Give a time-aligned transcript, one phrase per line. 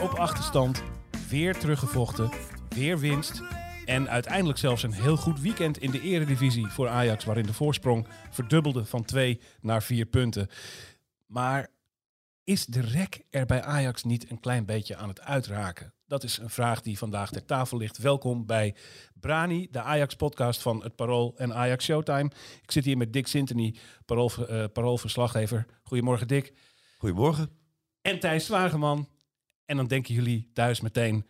[0.00, 0.82] Weer op achterstand,
[1.28, 2.30] weer teruggevochten,
[2.68, 3.42] weer winst.
[3.84, 7.24] En uiteindelijk zelfs een heel goed weekend in de eredivisie voor Ajax...
[7.24, 10.48] waarin de voorsprong verdubbelde van twee naar vier punten.
[11.26, 11.68] Maar
[12.44, 15.94] is de rek er bij Ajax niet een klein beetje aan het uitraken?
[16.06, 17.98] Dat is een vraag die vandaag ter tafel ligt.
[17.98, 18.74] Welkom bij
[19.14, 22.30] Brani, de Ajax-podcast van het Parool en Ajax Showtime.
[22.62, 24.30] Ik zit hier met Dick Sintony, Parool,
[24.72, 25.66] Paroolverslaggever.
[25.82, 26.52] Goedemorgen Dick.
[26.98, 27.50] Goedemorgen.
[28.02, 29.08] En Thijs Zwageman.
[29.70, 31.26] En dan denken jullie thuis meteen,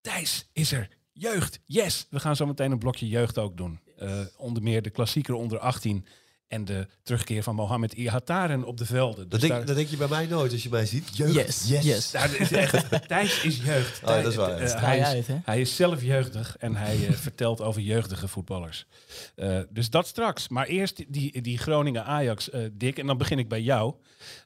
[0.00, 0.88] Thijs is er.
[1.12, 2.06] Jeugd, yes.
[2.10, 3.80] We gaan zo meteen een blokje jeugd ook doen.
[3.96, 6.06] Eh, onder meer de klassieker onder 18
[6.48, 9.16] en de terugkeer van Mohamed Ihataren op de velden.
[9.28, 11.16] Dat Dus denk, daar- dat denk je bij mij nooit als je mij ziet.
[11.16, 11.34] Jeugd.
[11.34, 12.10] Yes, yes.
[12.10, 14.00] daar is echt, Thijs is jeugd.
[14.02, 14.58] Oh, dat is waar.
[14.58, 15.36] Eh, hij, is, uit, hè?
[15.44, 18.86] hij is zelf jeugdig en hij eh, vertelt over jeugdige voetballers.
[19.34, 20.48] Eh, dus dat straks.
[20.48, 22.98] Maar eerst die, die Groningen-Ajax, Dick.
[22.98, 23.94] En dan begin ik bij jou.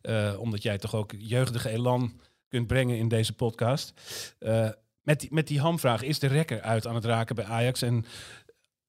[0.02, 2.20] Eh, omdat jij toch ook jeugdige elan
[2.52, 3.92] kunt brengen in deze podcast.
[4.38, 4.68] Eh,
[5.02, 7.82] met, die, met die hamvraag, is de rekker uit aan het raken bij Ajax?
[7.82, 8.04] En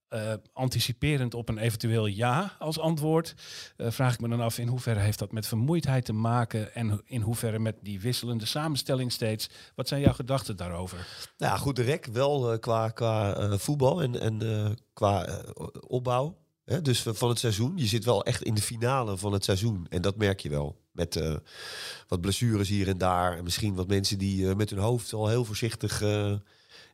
[0.08, 3.36] eh, anticiperend op een eventueel ja als antwoord,
[3.78, 7.02] eh, vraag ik me dan af in hoeverre heeft dat met vermoeidheid te maken en
[7.06, 9.50] in hoeverre met die wisselende samenstelling steeds.
[9.76, 11.08] Wat zijn jouw gedachten daarover?
[11.38, 15.44] Nou goed, de rek wel qua, qua voetbal en, en qua
[15.88, 16.43] opbouw.
[16.66, 16.82] Hè?
[16.82, 17.74] Dus van het seizoen.
[17.76, 19.86] Je zit wel echt in de finale van het seizoen.
[19.90, 20.82] En dat merk je wel.
[20.92, 21.36] Met eh,
[22.08, 23.38] wat blessures hier en daar.
[23.38, 26.02] En misschien wat mensen die eh, met hun hoofd al heel voorzichtig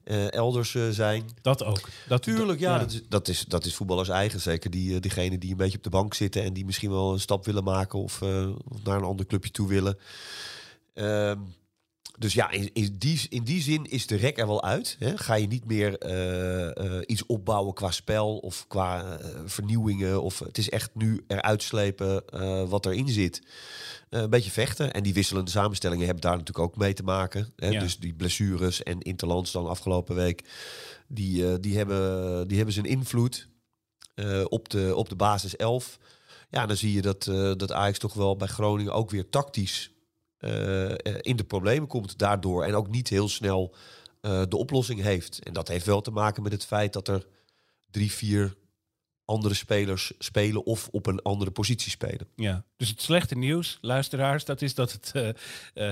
[0.10, 1.30] eh, elders zijn.
[1.42, 1.90] Dat ook.
[2.08, 2.80] Dat, Tuurlijk, ja, ja.
[2.80, 4.40] Dat, is, dat, is, dat is voetballers eigen.
[4.40, 7.14] Zeker die, eh, diegene die een beetje op de bank zitten en die misschien wel
[7.14, 9.98] een stap willen maken of, of naar een ander clubje toe willen.
[10.94, 11.40] Ehm,
[12.20, 14.96] dus ja, in, in, die, in die zin is de rek er wel uit.
[15.00, 15.18] Hè?
[15.18, 20.22] Ga je niet meer eh, eh, iets opbouwen qua spel of qua eh, vernieuwingen.
[20.22, 22.24] Of, het is echt nu eruit slepen
[22.70, 23.42] wat erin zit.
[24.10, 24.94] Een beetje vechten.
[24.94, 27.54] En die wisselende samenstellingen hebben daar natuurlijk ook mee te maken.
[27.56, 27.68] Hè?
[27.68, 27.80] Ja.
[27.80, 30.44] Dus die blessures en Interlands dan afgelopen week.
[31.08, 33.48] Die, die, hebben, die hebben zijn invloed
[34.44, 36.00] op, de, op de basis 11.
[36.50, 37.24] Ja, dan zie je dat,
[37.60, 39.92] dat Ajax toch wel bij Groningen ook weer tactisch
[41.22, 42.64] in de problemen komt daardoor.
[42.64, 43.76] En ook niet heel snel
[44.22, 45.44] eh, de oplossing heeft.
[45.44, 47.28] En dat heeft wel te maken met het feit dat er
[47.92, 48.56] drie, vier
[49.26, 52.28] andere spelers spelen of op een andere positie spelen.
[52.36, 55.30] Ja, dus het slechte nieuws, luisteraars, dat is dat het eh,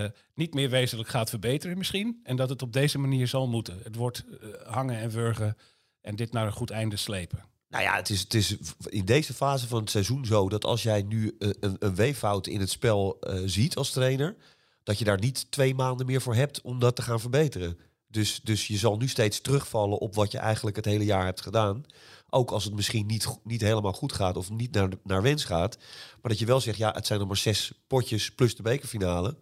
[0.03, 2.19] eh, niet meer wezenlijk gaat verbeteren misschien.
[2.23, 3.79] En dat het op deze manier zal moeten.
[3.83, 5.57] Het wordt eh, hangen en wurgen
[6.01, 7.43] en dit naar een goed einde slepen.
[7.69, 10.83] Nou ja, het is, het is in deze fase van het seizoen zo dat als
[10.83, 14.35] jij nu eh, een, een weeffout in het spel eh, ziet als trainer,
[14.83, 17.77] dat je daar niet twee maanden meer voor hebt om dat te gaan verbeteren.
[18.07, 21.41] Dus, dus je zal nu steeds terugvallen op wat je eigenlijk het hele jaar hebt
[21.41, 21.85] gedaan.
[22.29, 25.77] Ook als het misschien niet, niet helemaal goed gaat of niet naar, naar wens gaat.
[26.21, 29.37] Maar dat je wel zegt, ja, het zijn nog maar zes potjes plus de bekerfinale.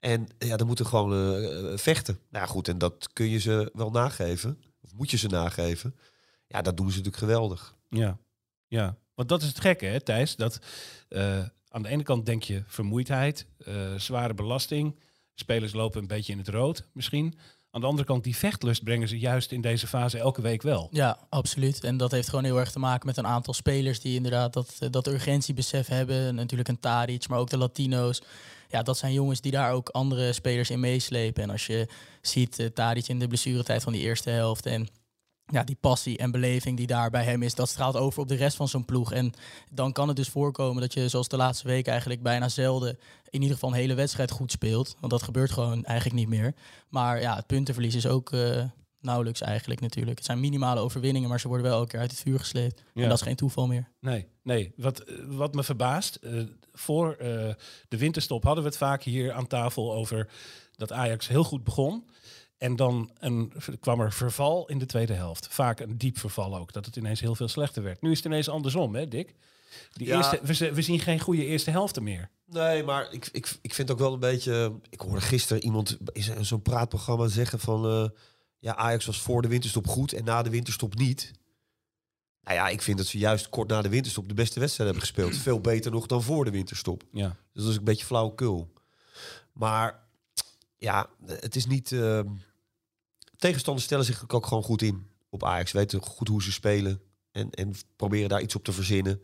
[0.00, 2.18] En ja, dan moeten gewoon eh, vechten.
[2.30, 4.62] Nou goed, en dat kun je ze wel nageven.
[4.80, 5.94] Of moet je ze nageven.
[6.54, 7.74] Ja, dat doen ze natuurlijk geweldig.
[7.88, 8.18] Ja,
[8.66, 8.96] ja.
[9.14, 10.36] Want dat is het gekke, hè, Thijs?
[10.36, 10.58] Dat
[11.08, 11.38] eh,
[11.68, 14.98] aan de ene kant denk je vermoeidheid, eh, zware belasting.
[15.34, 17.38] Spelers lopen een beetje in het rood misschien.
[17.70, 20.88] Aan de andere kant, die vechtlust brengen ze juist in deze fase elke week wel.
[20.90, 21.84] Ja, absoluut.
[21.84, 24.76] En dat heeft gewoon heel erg te maken met een aantal spelers die inderdaad dat,
[24.78, 26.34] eh, dat urgentiebesef hebben.
[26.34, 28.22] Natuurlijk een Tadic, maar ook de Latino's.
[28.68, 31.42] Ja, dat zijn jongens die daar ook andere spelers in meeslepen.
[31.42, 31.88] En als je
[32.20, 34.88] ziet uh, Tadic in de blessuretijd van die eerste helft en
[35.46, 38.34] ja, die passie en beleving die daar bij hem is, dat straalt over op de
[38.34, 39.12] rest van zo'n ploeg.
[39.12, 39.32] En
[39.70, 42.98] dan kan het dus voorkomen dat je, zoals de laatste week eigenlijk bijna zelden,
[43.30, 44.96] in ieder geval een hele wedstrijd goed speelt.
[45.00, 46.54] Want dat gebeurt gewoon eigenlijk niet meer.
[46.88, 48.64] Maar ja, het puntenverlies is ook uh,
[49.00, 50.16] nauwelijks eigenlijk natuurlijk.
[50.16, 52.82] Het zijn minimale overwinningen, maar ze worden wel elke keer uit het vuur gesleept.
[52.94, 53.02] Ja.
[53.02, 53.88] En dat is geen toeval meer.
[54.00, 54.72] Nee, nee.
[54.76, 56.42] Wat, wat me verbaast, uh,
[56.72, 57.26] voor uh,
[57.88, 60.28] de winterstop hadden we het vaak hier aan tafel over
[60.76, 62.04] dat Ajax heel goed begon.
[62.64, 65.48] En dan een, kwam er verval in de tweede helft.
[65.50, 68.02] Vaak een diep verval ook, dat het ineens heel veel slechter werd.
[68.02, 69.34] Nu is het ineens andersom, hè Dick?
[69.92, 70.16] Die Ja.
[70.16, 72.30] eerste, we, zien geen goede eerste helften meer.
[72.46, 74.72] Nee, maar ik, ik, ik vind ook wel een beetje...
[74.90, 77.86] Ik hoorde gisteren iemand in zo'n praatprogramma zeggen van...
[77.86, 78.08] eh,
[78.58, 81.30] ja, Ajax was voor de winterstop goed en na de winterstop niet.
[82.42, 85.08] Nou ja, ik vind dat ze juist kort na de winterstop de beste wedstrijd hebben
[85.08, 85.36] gespeeld.
[85.36, 87.02] Veel beter nog dan voor de winterstop.
[87.12, 87.36] Ja.
[87.52, 88.72] Dus dat is een beetje flauwekul.
[89.52, 90.02] Maar
[90.76, 91.92] ja, het is niet...
[91.92, 92.26] ehm,
[93.36, 95.72] tegenstanders stellen zich ook gewoon goed in op Ajax.
[95.72, 97.00] Weten goed hoe ze spelen.
[97.30, 99.22] En, en proberen daar iets op te verzinnen.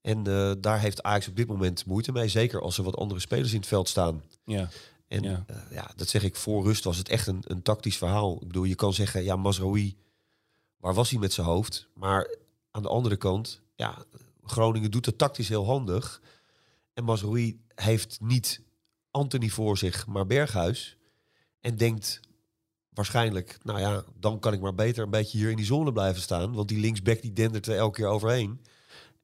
[0.00, 2.28] En eh, daar heeft Ajax op dit moment moeite mee.
[2.28, 4.22] Zeker als er wat andere spelers in het veld staan.
[4.44, 4.68] Ja.
[5.08, 5.44] En Ja.
[5.70, 8.34] ja dat zeg ik voor rust was het echt een, een tactisch verhaal.
[8.40, 9.96] Ik bedoel, je kan zeggen, ja, Mazraoui,
[10.76, 11.88] waar was hij met zijn hoofd?
[11.94, 12.36] Maar
[12.70, 14.04] aan de andere kant, ja,
[14.44, 16.20] Groningen doet het tactisch heel handig.
[16.92, 18.60] En Mazraoui heeft niet
[19.10, 20.96] Anthony voor zich, maar Berghuis.
[21.60, 22.20] En denkt
[22.94, 26.22] waarschijnlijk, nou ja, dan kan ik maar beter een beetje hier in die zone blijven
[26.22, 26.52] staan.
[26.52, 28.60] Want die linksback die dendert er elke keer overheen.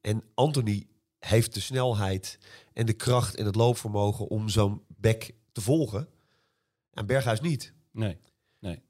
[0.01, 0.87] En Anthony
[1.19, 2.39] heeft de snelheid
[2.73, 6.07] en de kracht en het loopvermogen om zo'n back te volgen.
[6.93, 7.73] En Berghuis niet.
[7.91, 8.17] Nee.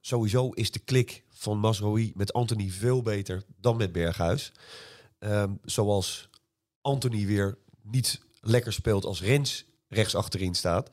[0.01, 4.51] Sowieso is de klik van Masrohi met Anthony veel beter dan met Berghuis.
[5.19, 6.29] Ehm, zoals
[6.81, 10.89] Anthony weer niet lekker speelt als Rens rechts achterin staat.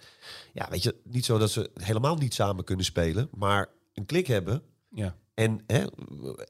[0.53, 3.69] Ja, weet je, niet zo dat ze helemaal niet samen kunnen spelen, maar
[3.99, 5.17] een klik hebben Ja.
[5.35, 5.85] en hè,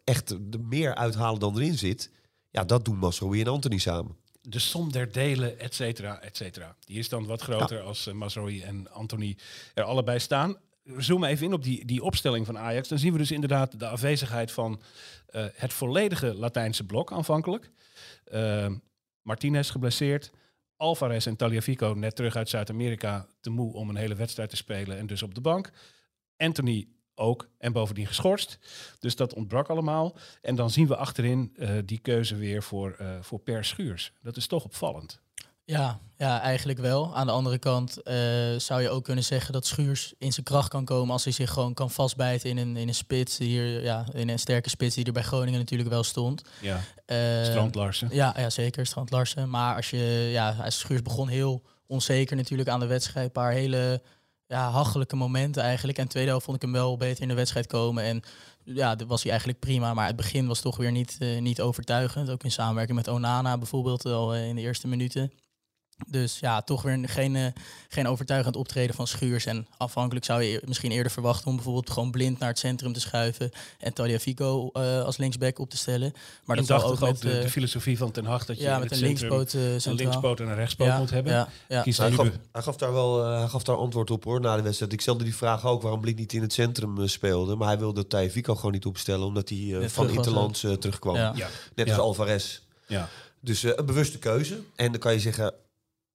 [0.05, 2.11] echt er meer uithalen dan erin zit.
[2.51, 4.17] Ja, dat doen Masrohi en Anthony samen.
[4.49, 6.77] de som der delen, et cetera, et cetera.
[6.85, 9.37] Die is dan wat groter als uh, en Anthony
[9.75, 10.57] er allebei staan.
[10.83, 12.89] We zoomen even in op die, die opstelling van Ajax.
[12.89, 14.81] Dan zien we dus inderdaad de afwezigheid van
[15.27, 17.71] eh, het volledige Latijnse blok aanvankelijk.
[18.33, 18.71] Uh,
[19.23, 20.31] Martinez geblesseerd.
[20.77, 24.99] Alvarez en Taliafico net terug uit Zuid-Amerika te moe om een hele wedstrijd te spelen
[24.99, 25.71] en dus op de bank.
[26.37, 28.59] Anthony ook en bovendien geschorst.
[28.99, 30.17] Dus dat ontbrak allemaal.
[30.43, 34.13] En dan zien we achterin uh, die keuze weer voor, uh, voor Per Schuurs.
[34.23, 35.21] Dat is toch opvallend.
[35.65, 37.17] Ja, ja, eigenlijk wel.
[37.17, 38.15] Aan de andere kant uh,
[38.57, 41.51] zou je ook kunnen zeggen dat Schuurs in zijn kracht kan komen als hij zich
[41.51, 43.39] gewoon kan vastbijten in een, in een spits.
[43.39, 46.43] Hier, ja, in een sterke spits die er bij Groningen natuurlijk wel stond.
[46.61, 46.81] Ja,
[47.45, 48.09] Strand Larsen.
[48.13, 49.51] Ja, ja, zeker, Strand Larsen.
[49.51, 53.27] Maar als je, ja, Schuurs begon heel onzeker natuurlijk aan de wedstrijd.
[53.27, 54.03] Een paar hele
[54.49, 55.99] ja, hachelijke momenten eigenlijk.
[55.99, 58.05] En tweede helft vond ik hem wel beter in de wedstrijd komen.
[58.05, 58.23] En
[58.65, 59.95] ja, dat was hij eigenlijk prima.
[59.95, 62.31] Maar het begin was toch weer niet, uh, niet overtuigend.
[62.31, 65.33] Ook in samenwerking met Onana bijvoorbeeld al uh, in de eerste minuten.
[66.07, 67.47] Dus ja, toch weer geen, uh,
[67.89, 69.47] geen overtuigend optreden van Schuurs.
[69.47, 73.01] En afhankelijk zou je misschien eerder verwachten om bijvoorbeeld gewoon blind naar het centrum te
[73.01, 73.51] schuiven.
[73.79, 76.13] En Talia Fico uh, als linksback op te stellen.
[76.45, 78.93] Maar dat dacht ook, ook de, de, filosofie van Ten Hag dat je ja, met
[78.93, 81.33] een linkspoot, uh, een linkspoot en een rechtspoot ja, moet hebben.
[81.33, 81.83] Ja, ja.
[81.83, 84.63] Hij gaf, hij, gaf, daar wel uh, hij gaf daar antwoord op hoor na de
[84.63, 84.93] wedstrijd.
[84.93, 87.57] Ik stelde die vraag ook waarom Blind niet in het centrum uh, speelde.
[87.57, 91.15] Maar hij wilde Talia Fico gewoon niet opstellen omdat hij uh, van Interlands terugkwam.
[91.15, 91.35] Ja.
[91.75, 92.61] Net als Alvarez.
[92.87, 93.09] Ja.
[93.41, 94.61] Dus een bewuste keuze.
[94.77, 95.55] En dan kan je zeggen,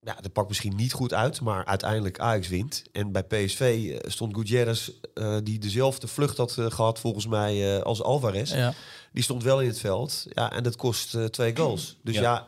[0.03, 2.83] ja, dat pakt misschien niet goed uit, maar uiteindelijk Ajax wint.
[2.91, 7.83] En bij PSV uh, stond Gutierrez, uh, die dezelfde vlucht had uh, gehad volgens mij
[7.83, 8.53] als Alvarez.
[8.53, 8.73] Ja.
[9.11, 10.25] Die stond wel in het veld.
[10.29, 11.97] Ja, en dat kost twee goals.
[12.03, 12.21] Dus ja.
[12.21, 12.47] ja,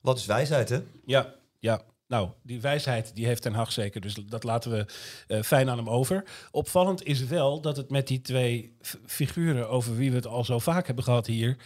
[0.00, 0.80] wat is wijsheid, hè?
[1.04, 1.82] Ja, ja.
[2.06, 4.86] Nou, die wijsheid die heeft Ten Hag zeker, dus dat laten we
[5.28, 6.24] uh, fijn aan hem over.
[6.50, 10.58] Opvallend is wel dat het met die twee figuren over wie we het al zo
[10.58, 11.56] vaak hebben gehad hier,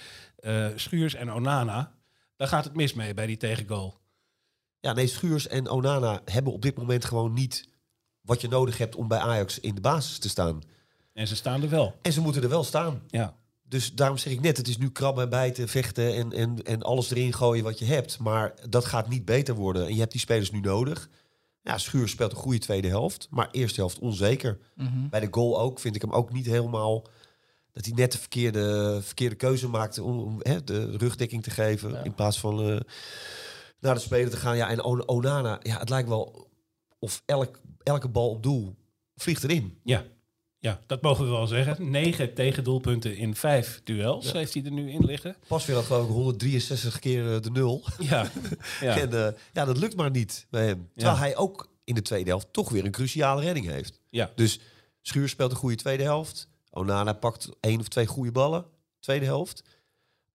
[0.41, 1.93] uh, Schuurs en Onana,
[2.37, 4.01] daar gaat het mis mee bij die tegengoal.
[4.81, 7.69] Ja, nee, Schuurs en Onana hebben op dit moment gewoon niet
[8.21, 10.63] wat je nodig hebt om bij Ajax in de basis te staan.
[11.13, 11.95] En ze staan er wel.
[12.03, 13.03] En ze moeten er wel staan.
[13.07, 13.37] Ja.
[13.63, 17.11] Dus daarom zeg ik net, het is nu krabben, bijten, vechten en, en, en alles
[17.11, 18.19] erin gooien wat je hebt.
[18.19, 19.87] Maar dat gaat niet beter worden.
[19.87, 21.09] En je hebt die spelers nu nodig.
[21.63, 24.59] Ja, Schuurs speelt een goede tweede helft, maar eerste helft onzeker.
[24.75, 25.09] Mm -hmm.
[25.09, 27.07] Bij de goal ook vind ik hem ook niet helemaal...
[27.73, 31.91] dat hij net de verkeerde, verkeerde keuze maakte om, om hè, de rugdekking te geven...
[31.91, 32.05] Ja.
[32.05, 32.71] in plaats van...
[32.71, 32.81] Uh,
[33.81, 34.57] naar de speler te gaan.
[34.57, 36.49] Ja, en Onana, ja, het lijkt wel
[36.99, 38.75] of elk, elke bal op doel
[39.15, 39.79] vliegt erin.
[39.85, 40.05] Ja,
[40.61, 41.91] ja, dat mogen we wel zeggen.
[41.91, 44.33] Negen tegendoelpunten in vijf duels ja.
[44.33, 45.37] heeft hij er nu in liggen.
[45.47, 47.85] Pas weer al geloof ik 163 keer uh, de nul.
[47.99, 48.31] Ja,
[48.81, 48.99] ja.
[48.99, 50.91] en uh, ja, dat lukt maar niet bij hem.
[50.95, 51.23] Terwijl ja.
[51.23, 54.01] hij ook in de tweede helft toch weer een cruciale redding heeft.
[54.11, 54.31] Ja.
[54.35, 54.61] Dus
[55.03, 56.49] Schuur speelt een goede tweede helft.
[56.71, 58.65] Onana pakt één of twee goede ballen,
[59.01, 59.63] tweede helft.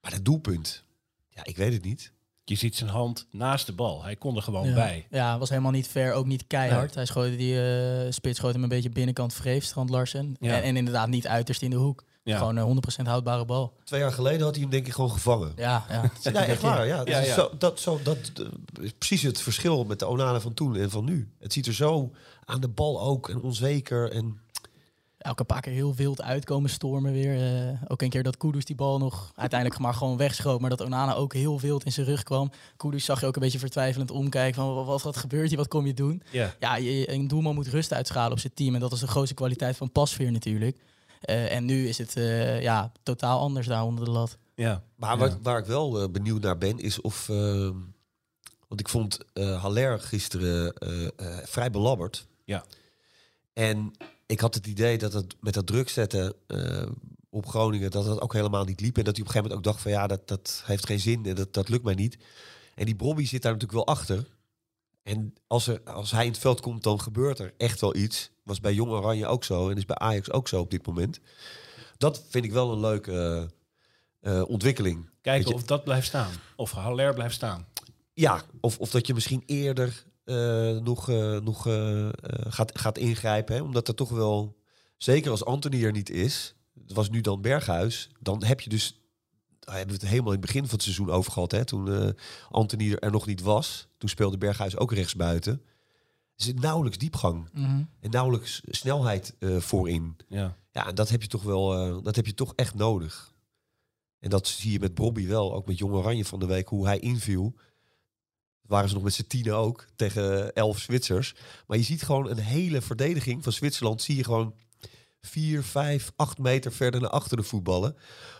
[0.01, 0.83] Maar dat doelpunt,
[1.29, 2.12] ja, ik weet het niet.
[2.45, 4.03] Je ziet zijn hand naast de bal.
[4.03, 4.73] Hij kon er gewoon ja.
[4.73, 5.07] bij.
[5.09, 6.85] Ja, was helemaal niet ver, ook niet keihard.
[6.85, 6.95] Nee.
[6.95, 10.35] Hij schoot die uh, spits schoot hem een beetje binnenkant vreef, Strand Larsen.
[10.39, 10.55] Ja.
[10.55, 12.03] En, en, inderdaad niet uiterst in de hoek.
[12.23, 12.38] Ja.
[12.38, 13.73] Gewoon een 100% houdbare bal.
[13.83, 15.53] Twee jaar geleden had hij hem denk ik gewoon gevangen.
[15.55, 16.12] Ja, ja.
[16.31, 16.88] ja echt waar.
[16.88, 17.01] Ja.
[17.05, 17.33] ja, ja.
[17.33, 18.47] Zo, dat, zo, dat uh,
[18.83, 21.31] is precies het verschil met de Onana van toen en van nu.
[21.39, 22.12] Het ziet er zo
[22.45, 24.41] aan de bal ook en onzeker en...
[25.23, 27.67] elke paar keer heel wild uitkomen stormen weer.
[27.69, 30.59] Eh, ook een keer dat Kudus die bal nog uiteindelijk maar gewoon wegschoot.
[30.59, 32.51] Maar dat Onana ook heel wild in zijn rug kwam.
[32.77, 35.85] Kudus zag je ook een beetje vertwijfelend omkijken van wat, wat gebeurt hier, wat kom
[35.85, 36.23] je doen?
[36.31, 36.53] Ja.
[36.59, 38.73] Ja, je, een doelman moet rust uitschalen op zijn team.
[38.73, 40.77] En dat is de grootste kwaliteit van pasveer natuurlijk.
[41.21, 44.37] Eh, en nu is het eh, ja, totaal anders daar onder de lat.
[44.55, 44.83] Ja.
[44.95, 47.29] Maar waar, waar ik wel benieuwd naar ben, is of...
[47.29, 47.75] ehm,
[48.73, 52.27] want ik vond eh Haller gisteren eh, eh, vrij belabberd.
[52.43, 52.65] Ja.
[53.53, 53.91] En
[54.25, 56.85] ik had het idee dat het met dat druk zetten eh,
[57.29, 57.91] op Groningen...
[57.91, 58.97] dat het ook helemaal niet liep.
[58.97, 59.91] En dat hij op een gegeven moment ook dacht van...
[59.91, 62.17] ja, dat, dat heeft geen zin en dat, dat lukt mij niet.
[62.75, 64.27] En die Bobby zit daar natuurlijk wel achter.
[65.03, 68.31] En als, er, als hij in het veld komt, dan gebeurt er echt wel iets.
[68.43, 71.19] Was bij Jong Oranje ook zo en is bij Ajax ook zo op dit moment.
[71.97, 73.49] Dat vind ik wel een leuke
[74.19, 75.09] eh, ontwikkeling.
[75.21, 76.31] Kijken je- of dat blijft staan.
[76.55, 77.67] Of Haller blijft staan.
[78.13, 80.03] Ja, of, of dat je misschien eerder
[80.83, 82.13] nog, eh, nog eh, eh,
[82.47, 83.55] gaat, gaat ingrijpen.
[83.55, 83.61] Hè?
[83.61, 84.57] Omdat er toch wel,
[84.97, 89.01] zeker als Anthony er niet is, het was nu dan Berghuis, dan heb je dus,
[89.59, 91.51] daar hebben we het helemaal in het begin van het seizoen over gehad.
[91.51, 91.65] Hè?
[91.65, 92.09] Toen eh,
[92.49, 95.61] Anthony er nog niet was, toen speelde Berghuis ook rechtsbuiten.
[96.35, 97.49] Er zit nauwelijks diepgang
[97.99, 100.17] en nauwelijks snelheid eh, voorin.
[100.27, 100.57] Ja.
[100.71, 103.33] Ja, en dat heb je toch wel, eh, dat heb je toch echt nodig.
[104.19, 106.85] En dat zie je met Bobby wel, ook met Jong Oranje van de week, hoe
[106.85, 107.55] hij inviel.
[108.67, 111.36] Waren ze nog met z'n tienen ook tegen elf Zwitsers.
[111.67, 114.01] Maar je ziet gewoon een hele verdediging van Zwitserland.
[114.01, 114.53] Zie je gewoon
[115.22, 117.96] vier, vijf, acht meter verder naar achteren voetballen.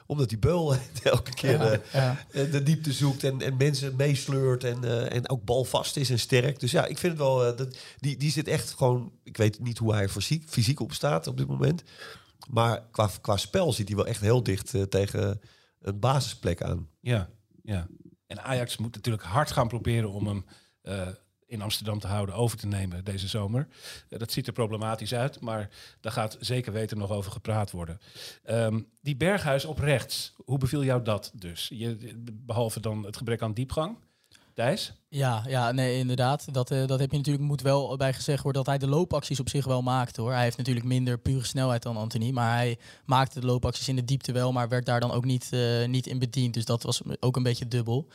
[0.06, 2.26] Omdat die beul elke keer de, Ja.
[2.32, 6.20] eh, de diepte zoekt en, en mensen meesleurt en, eh, en ook balvast is en
[6.20, 6.60] sterk.
[6.60, 9.60] Dus ja, ik vind het wel, eh, dat, die, die zit echt gewoon, ik weet
[9.60, 11.84] niet hoe hij er fysiek, fysiek op staat op dit moment.
[12.50, 15.42] Maar qua, qua spel zit hij wel echt heel dicht eh, tegen
[15.82, 16.88] een basisplek aan.
[17.00, 17.30] Ja,
[17.64, 17.88] ja.
[18.34, 20.46] En Ajax moet natuurlijk hard gaan proberen om hem
[20.82, 21.08] eh,
[21.46, 23.68] in Amsterdam te houden, over te nemen deze zomer.
[24.10, 25.70] Eh, dat ziet er problematisch uit, maar
[26.02, 28.00] daar gaat zeker weten nog over gepraat worden.
[28.44, 31.70] Ehm, die Berghuis op rechts, hoe beviel jou dat dus?
[31.74, 33.98] Je, behalve dan het gebrek aan diepgang.
[34.54, 34.94] Thijs?
[35.10, 36.54] Ja, ja, nee, inderdaad.
[36.54, 39.40] Dat, eh, dat heb je natuurlijk moet wel bij gezegd worden dat hij de loopacties
[39.40, 40.32] op zich wel maakt hoor.
[40.32, 44.06] Hij heeft natuurlijk minder pure snelheid dan Anthony, maar hij maakte de loopacties in de
[44.06, 46.54] diepte wel, maar werd daar dan ook niet, eh, niet in bediend.
[46.54, 48.08] Dus dat was ook een beetje dubbel.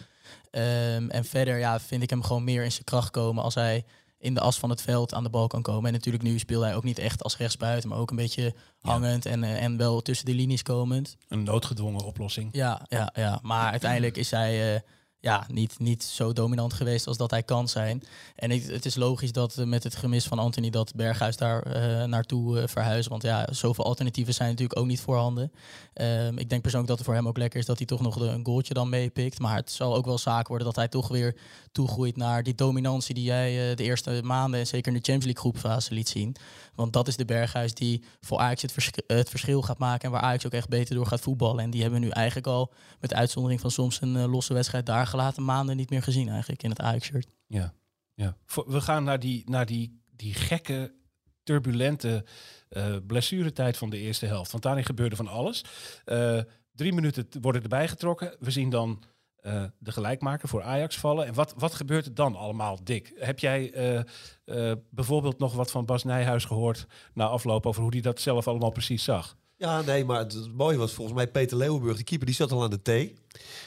[0.51, 3.85] Ehm, en verder ja, vind ik hem gewoon meer in zijn kracht komen als hij
[4.19, 5.87] in de as van het veld aan de bal kan komen.
[5.87, 9.27] En natuurlijk nu speelt hij ook niet echt als rechtsbuiten, maar ook een beetje hangend
[9.27, 11.17] en, eh, en wel tussen de linies komend.
[11.29, 12.49] Een noodgedwongen oplossing.
[12.53, 13.39] Ja, ja, ja.
[13.43, 14.83] maar uiteindelijk is hij
[15.21, 18.03] ja, niet, niet zo dominant geweest als dat hij kan zijn.
[18.37, 22.05] En het is logisch dat eh, met het gemis van Anthony dat Berghuis daar eh,
[22.05, 23.09] naartoe eh, verhuist.
[23.09, 25.53] Want ja, zoveel alternatieven zijn natuurlijk ook niet voorhanden.
[25.93, 28.17] Ehm, ik denk persoonlijk dat het voor hem ook lekker is dat hij toch nog
[28.21, 29.39] een goaltje dan meepikt.
[29.39, 31.37] Maar het zal ook wel zaak worden dat hij toch weer
[31.73, 35.43] toegroeit naar die dominantie die jij de eerste maanden en zeker in de Champions League
[35.43, 36.37] groepfase liet zien.
[36.75, 40.11] Want dat is de Berghuis die voor Ajax het, vers- het verschil gaat maken en
[40.11, 41.65] waar Ajax ook echt beter door gaat voetballen.
[41.65, 45.45] En die hebben nu eigenlijk al, met uitzondering van soms een losse wedstrijd daar gelaten,
[45.45, 47.29] maanden niet meer gezien eigenlijk in het Ajax-shirt.
[47.47, 47.75] Ja,
[48.15, 48.37] ja.
[48.67, 50.95] We gaan naar die, naar die, die gekke,
[51.43, 52.25] turbulente
[52.69, 54.51] eh blessuretijd van de eerste helft.
[54.51, 55.65] Want daarin gebeurde van alles.
[56.05, 56.41] Eh,
[56.73, 58.37] drie minuten worden erbij getrokken.
[58.39, 59.05] We zien dan
[59.39, 61.27] eh, de gelijkmaker voor Ajax vallen.
[61.27, 63.13] En wat, wat gebeurt er dan allemaal, Dick?
[63.17, 63.99] Heb jij eh,
[64.45, 68.49] eh, bijvoorbeeld nog wat van Bas Nijhuis gehoord na afloop over hoe hij dat zelf
[68.49, 69.37] allemaal precies zag?
[69.59, 72.63] Ja, nee, maar het, mooie was volgens mij Peter Leeuwenburg, die keeper, die zat al
[72.63, 73.15] aan de thee.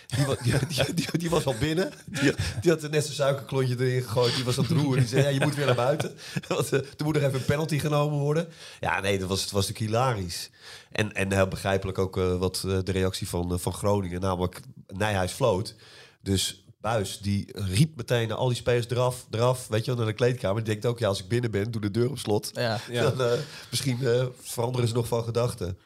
[0.08, 1.92] Die, die, die, was al binnen.
[2.62, 4.36] Die, had net zijn suikerklontje erin gegooid.
[4.36, 5.00] Die was aan het roeren.
[5.00, 6.18] Die zei, ja, je moet weer naar buiten.
[6.48, 8.48] Want, eh, er moet nog even een penalty genomen worden.
[8.80, 10.50] Ja, nee, dat was, het was natuurlijk hilarisch.
[10.92, 14.22] En, en heel begrijpelijk ook eh, wat eh, de reactie van, van Groningen.
[14.22, 15.76] Namelijk, Nijhuis floot.
[16.22, 19.68] Dus Buis, die riep meteen naar al die spelers eraf, eraf.
[19.68, 20.64] Weet je wel, naar de kleedkamer.
[20.64, 22.50] Die denkt ook, ja, als ik binnen ben, doe de deur op slot.
[22.54, 23.10] Ja, Ja.
[23.10, 25.78] Dan, eh, misschien eh, veranderen ze nog van gedachten.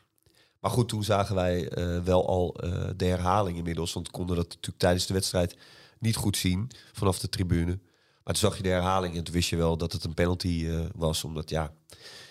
[0.59, 3.93] Maar goed, toen zagen wij eh, wel al eh, de herhaling inmiddels.
[3.93, 5.55] Want we konden dat natuurlijk tijdens de wedstrijd
[5.99, 7.79] niet goed zien vanaf de tribune.
[8.23, 10.65] Maar toen zag je de herhaling en toen wist je wel dat het een penalty
[10.69, 11.23] eh, was.
[11.23, 11.73] Omdat ja,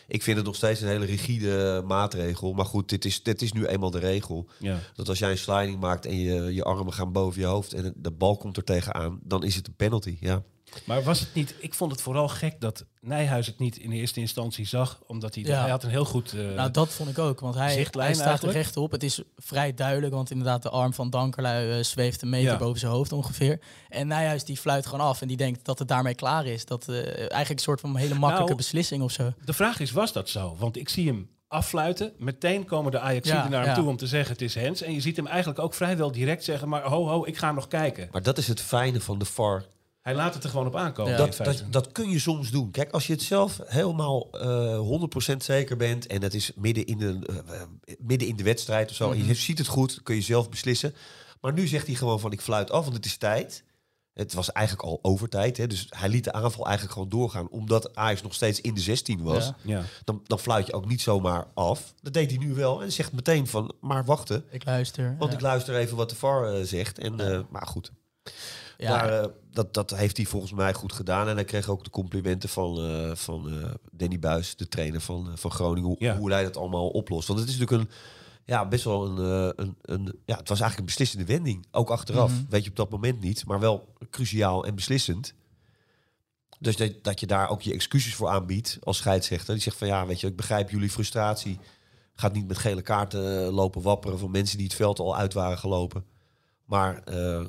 [0.06, 2.52] ik vind het nog steeds een hele rigide maatregel.
[2.52, 4.48] Maar goed, dit is, dit is nu eenmaal de regel.
[4.58, 4.78] Ja.
[4.94, 7.94] Dat als jij een sliding maakt en je, je armen gaan boven je hoofd en
[7.96, 10.16] de bal komt er tegenaan, dan is het een penalty.
[10.20, 10.42] Ja.
[10.84, 11.54] Maar was het niet...
[11.58, 15.00] Ik vond het vooral gek dat Nijhuis het niet in eerste instantie zag.
[15.06, 15.44] Omdat hij...
[15.44, 15.60] Ja.
[15.60, 16.32] Hij had een heel goed...
[16.32, 17.40] eh, Nou, dat vond ik ook.
[17.40, 18.56] Want hij, Zichtlijn hij staat eigenlijk?
[18.56, 18.90] er rechtop.
[18.90, 22.56] Het is vrij duidelijk, want inderdaad de arm van Dankerlui eh, zweeft een meter Ja.
[22.58, 23.60] boven zijn hoofd ongeveer.
[23.88, 26.64] En Nijhuis die fluit gewoon af en die denkt dat het daarmee klaar is.
[26.64, 29.32] Dat eh, eigenlijk een soort van hele makkelijke Nou, beslissing of zo.
[29.44, 30.56] De vraag is, was dat zo?
[30.58, 32.12] Want ik zie hem affluiten.
[32.18, 33.74] Meteen komen de ajax Ja, naar hem ja.
[33.74, 34.82] toe om te zeggen het is Hens.
[34.82, 36.68] En je ziet hem eigenlijk ook vrijwel direct zeggen...
[36.68, 38.08] maar ho, ho, ik ga nog kijken.
[38.12, 39.64] Maar dat is het fijne van de VAR.
[40.04, 41.12] Hij laat het er gewoon op aankomen.
[41.12, 41.18] Ja.
[41.18, 42.70] Dat, dat, dat kun je soms doen.
[42.70, 46.98] Kijk, als je het zelf helemaal eh 100% zeker bent en het is midden in
[46.98, 47.68] de, eh, eh,
[47.98, 50.94] midden in de wedstrijd of zo, je ziet het goed, kun je zelf beslissen.
[51.40, 53.64] Maar nu zegt hij gewoon van ik fluit af, want het is tijd.
[54.14, 57.96] Het was eigenlijk al overtijd, hè, dus hij liet de aanval eigenlijk gewoon doorgaan, omdat
[57.96, 59.44] Ajax nog steeds in de 16 was.
[59.44, 59.54] Ja.
[59.62, 59.82] ja.
[60.04, 61.94] Dan, dan fluit je ook niet zomaar af.
[62.02, 65.16] Dat deed hij nu wel en zegt meteen van, maar wachten, Ik luister.
[65.18, 65.36] want ja.
[65.36, 66.98] ik luister even wat de VAR eh, zegt.
[66.98, 67.92] En, eh, maar goed,
[68.76, 71.28] Ja, daar, eh, dat, dat heeft hij volgens mij goed gedaan.
[71.28, 75.30] En hij kreeg ook de complimenten van, eh, van eh, Danny Buis, de trainer van,
[75.30, 76.16] eh, van Groningen, hoe, Ja.
[76.16, 77.28] hoe hij dat allemaal oplost.
[77.28, 77.96] Want het is natuurlijk een,
[78.44, 81.66] ja, best wel een, een, een, ja, het was eigenlijk een beslissende wending.
[81.70, 82.42] Ook achteraf, Mhm.
[82.48, 85.34] weet je op dat moment niet, maar wel cruciaal en beslissend.
[86.58, 89.54] Dus dat, dat je daar ook je excuses voor aanbiedt als scheidsrechter.
[89.54, 91.58] Die zegt van ja, weet je, ik begrijp jullie frustratie.
[92.14, 95.58] Gaat niet met gele kaarten lopen wapperen van mensen die het veld al uit waren
[95.58, 96.04] gelopen.
[96.64, 97.02] Maar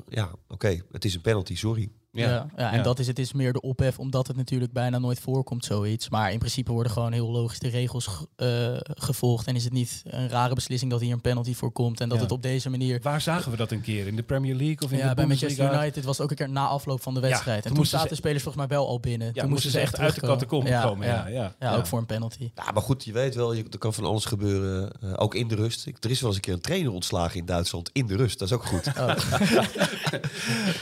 [0.08, 1.90] ja, oké, het is een penalty, sorry.
[2.18, 2.82] Ja, ja, en Ja.
[2.82, 6.08] dat is het is meer de ophef, omdat het natuurlijk bijna nooit voorkomt, zoiets.
[6.08, 9.46] Maar in principe worden gewoon heel logisch de regels ge- eh, gevolgd.
[9.46, 12.00] En is het niet een rare beslissing dat hier een penalty voor komt.
[12.00, 12.22] En dat Ja.
[12.22, 12.98] het op deze manier.
[13.02, 14.06] Waar zagen we dat een keer?
[14.06, 15.26] In de Premier League of in Ja, de bij?
[15.26, 17.62] Manchester United was ook een keer na afloop van de wedstrijd.
[17.62, 19.30] toen en toen zaten ze- de spelers volgens mij wel al binnen.
[19.32, 21.06] Ja, toen moesten ze echt uit de catacomben komen.
[21.06, 21.54] Ja, ja.
[21.60, 22.50] Ja, ook voor een penalty.
[22.54, 25.48] Ja, maar goed, je weet wel, je, er kan van alles gebeuren, eh, ook in
[25.48, 25.86] de rust.
[25.86, 28.38] Ik, er is wel eens een keer een trainer ontslagen in Duitsland in de rust.
[28.38, 28.84] Dat is ook goed.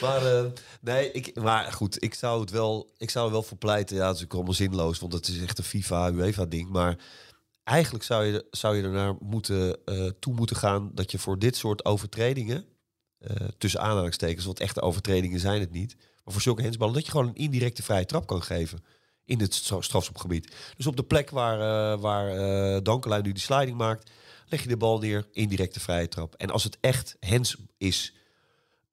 [0.02, 0.44] maar eh,
[0.80, 3.96] nee, ik, maar goed, ik zou het wel, ik zou wel voor pleiten.
[3.96, 6.68] Ja, dat is ook allemaal zinloos, want het is echt een FIFA, UEFA ding.
[6.68, 6.98] Maar
[7.64, 11.56] eigenlijk zou je, zou je ernaar moeten, eh, toe moeten gaan dat je voor dit
[11.56, 12.64] soort overtredingen,
[13.18, 17.10] eh, tussen aanhalingstekens, want echte overtredingen zijn het niet, maar voor zulke hensballen, dat je
[17.10, 18.84] gewoon een indirecte vrije trap kan geven
[19.24, 20.54] in het stra- strafschopgebied.
[20.76, 24.10] Dus op de plek waar, eh waar eh Dankelui nu die sliding maakt,
[24.46, 26.34] leg je de bal neer, indirecte vrije trap.
[26.34, 28.14] En als het echt hens is,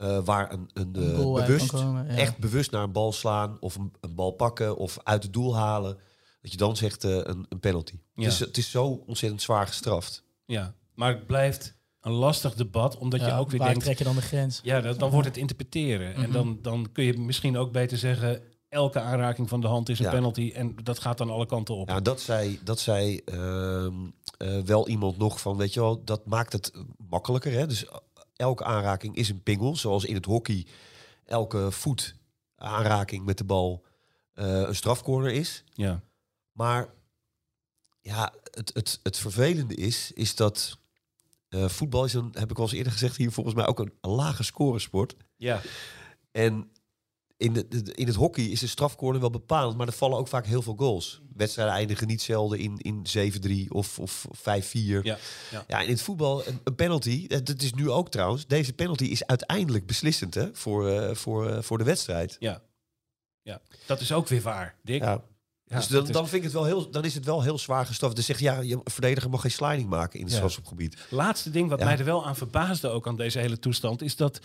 [0.01, 2.15] eh, waar een, een, Een eh, bewust, kan komen, ja.
[2.15, 5.55] echt bewust naar een bal slaan of een, een bal pakken of uit het doel
[5.55, 5.98] halen,
[6.41, 8.00] dat je dan zegt eh, een, een penalty.
[8.15, 8.24] Ja.
[8.24, 10.24] Dus het is zo ontzettend zwaar gestraft.
[10.46, 13.84] Ja, maar het blijft een lastig debat, omdat je ook weer waar denkt...
[13.84, 14.60] trek je dan de grens?
[14.63, 16.13] Ja, dan, dan wordt het interpreteren.
[16.15, 16.31] En Mhm.
[16.31, 18.41] dan, dan kun je misschien ook beter zeggen...
[18.70, 20.12] elke aanraking van de hand is een Ja.
[20.12, 20.51] penalty.
[20.55, 21.90] En dat gaat dan alle kanten op.
[21.90, 23.94] Ja, dat zei, dat zei ehm,
[24.37, 26.72] eh, wel iemand nog van, weet je wel, dat maakt het
[27.09, 27.51] makkelijker.
[27.51, 27.68] Hè?
[27.68, 27.85] Dus
[28.41, 30.65] elke aanraking is een pingel, zoals in het hockey
[31.25, 32.15] elke voet
[32.55, 33.85] aanraking met de bal
[34.33, 35.63] eh, een strafcorner is.
[35.73, 36.01] Ja.
[36.51, 36.93] Maar
[38.01, 40.77] ja, het, het, het vervelende is, is dat
[41.49, 43.93] eh, voetbal is een, heb ik al eens eerder gezegd hier, volgens mij ook een,
[44.01, 45.15] een lage scoresport.
[45.37, 45.61] ja.
[46.31, 46.71] En
[47.41, 50.45] in, de, in het hockey is de strafcorner wel bepalend, maar er vallen ook vaak
[50.45, 51.21] heel veel goals.
[51.35, 53.05] Wedstrijden eindigen niet zelden in, in
[53.67, 54.41] 7-3 of, of 5-4.
[54.41, 54.99] Ja.
[55.03, 55.17] Ja.
[55.67, 58.73] Ja, en in het voetbal, een, een penalty, eh, dat is nu ook trouwens, deze
[58.73, 62.35] penalty is uiteindelijk beslissend hè, voor, eh, voor, eh, voor de wedstrijd.
[62.39, 62.61] Ja.
[63.41, 65.01] ja, dat is ook weer waar, Dick.
[65.01, 65.23] Ja.
[65.63, 67.85] Ja, dus dan, dan, vind ik het wel heel, dan is het wel heel zwaar
[67.85, 68.15] gestraft.
[68.15, 70.37] Dus zegt ja, je verdediger mag geen sliding maken in het Ja.
[70.37, 70.97] strafschopgebied.
[71.09, 71.85] Laatste ding wat Ja.
[71.85, 74.01] mij er wel aan verbaasde ook aan deze hele toestand...
[74.01, 74.39] is dat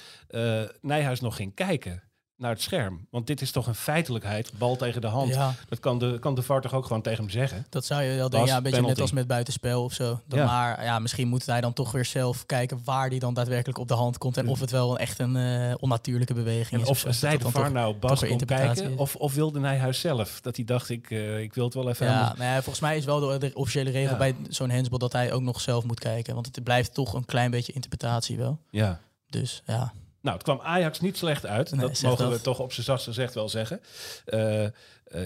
[0.80, 2.02] Nijhuis nog ging kijken
[2.36, 3.06] naar het scherm.
[3.10, 5.34] Want dit is toch een feitelijkheid, bal tegen de hand.
[5.34, 5.54] Ja.
[5.68, 7.66] Dat kan de, kan de VAR toch ook gewoon tegen hem zeggen?
[7.68, 8.94] Dat zou je wel denken, ja, een beetje penalty.
[8.94, 10.20] net als met buitenspel of zo.
[10.26, 10.44] Dan Ja.
[10.46, 13.88] Maar ja, misschien moet hij dan toch weer zelf kijken waar die dan daadwerkelijk op
[13.88, 14.36] de hand komt.
[14.36, 17.04] En of het wel echt een eh, onnatuurlijke beweging En is.
[17.04, 18.92] of zei de VAR nou Bas interpretatie kijken?
[18.92, 18.98] is.
[19.00, 20.40] Of, of wilde Nijhuis zelf?
[20.40, 22.06] Dat hij dacht, ik, eh, ik wil het wel even...
[22.06, 24.16] Ja, volgens mij is wel de, de officiële regel Ja.
[24.18, 26.34] bij zo'n handsbal dat hij ook nog zelf moet kijken.
[26.34, 28.58] Want het blijft toch een klein beetje interpretatie wel.
[28.70, 29.00] ja.
[29.30, 31.70] Dus ja, Nou, het kwam Ajax niet slecht uit.
[31.70, 32.36] Nee, dat mogen dat.
[32.36, 33.80] we toch op zijn zachtst gezegd wel zeggen.
[34.24, 34.70] Eh, eh,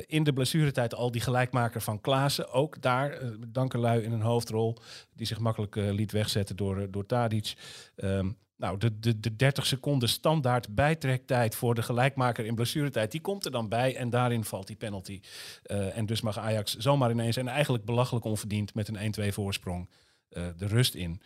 [0.07, 2.53] in de blessuretijd al die gelijkmaker van Klaassen.
[2.53, 4.77] Ook daar eh Dankerlui in een hoofdrol.
[5.15, 7.55] Die zich makkelijk liet wegzetten door, door Tadic.
[7.97, 13.11] Ehm, nou, de, de, de 30 seconden standaard bijtrektijd voor de gelijkmaker in blessuretijd.
[13.11, 15.21] Die komt er dan bij en daarin valt die penalty.
[15.63, 19.89] En dus mag Ajax zomaar ineens en eigenlijk belachelijk onverdiend met een 1-2 voorsprong
[20.31, 21.21] de rust in.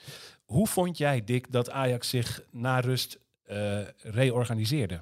[0.45, 3.19] Hoe vond jij, Dick, dat Ajax zich na rust
[3.97, 5.01] reorganiseerde?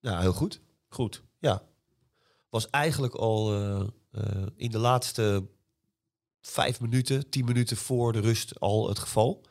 [0.00, 0.60] Ja, heel goed.
[0.88, 1.22] Goed.
[1.38, 1.62] Ja.
[2.50, 5.46] Was eigenlijk al eh, eh, in de laatste
[6.40, 9.44] vijf minuten, tien minuten voor de rust al het geval.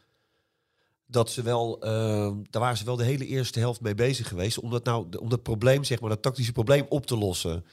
[1.06, 4.60] Dat ze wel, eh, daar waren ze wel de hele eerste helft mee bezig geweest.
[4.60, 7.66] Om dat, nou, om dat probleem, zeg maar, dat tactische probleem op te lossen.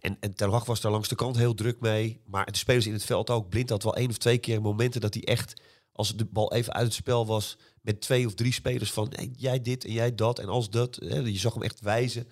[0.00, 2.20] En, en Ten Hag was daar langs de kant heel druk mee.
[2.24, 3.48] Maar de spelers in het veld ook.
[3.48, 5.60] Blind had wel één of twee keer momenten dat hij echt,
[5.92, 9.30] als de bal even uit het spel was, met twee of drie spelers van hey,
[9.36, 10.96] jij dit en jij dat en als dat.
[11.04, 12.28] Hè, je zag hem echt wijzen.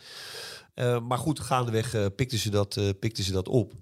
[0.74, 3.72] Eh, maar goed, gaandeweg eh pikten, ze dat, eh, pikten ze dat op.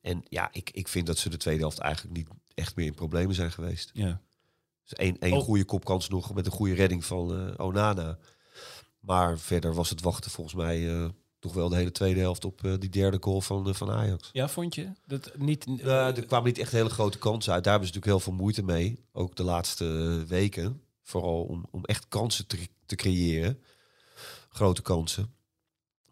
[0.00, 2.94] En ja, ik, ik vind dat ze de tweede helft eigenlijk niet echt meer in
[2.94, 3.90] problemen zijn geweest.
[3.92, 4.20] Ja.
[4.82, 5.42] Dus één, één Oh.
[5.42, 8.18] goede kopkans nog met een goede redding van Onana.
[9.00, 11.10] Maar verder was het wachten volgens mij
[11.44, 14.30] toch wel de hele tweede helft op eh, die derde goal van, eh, van Ajax.
[14.32, 14.88] Ja, vond je?
[15.06, 15.66] Dat niet...
[15.66, 17.64] Uh, er kwamen niet echt hele grote kansen uit.
[17.64, 19.04] Daar hebben ze natuurlijk heel veel moeite mee.
[19.12, 20.82] Ook de laatste eh, weken.
[21.02, 23.62] Vooral om, om echt kansen te, te creëren.
[24.48, 25.34] Grote kansen.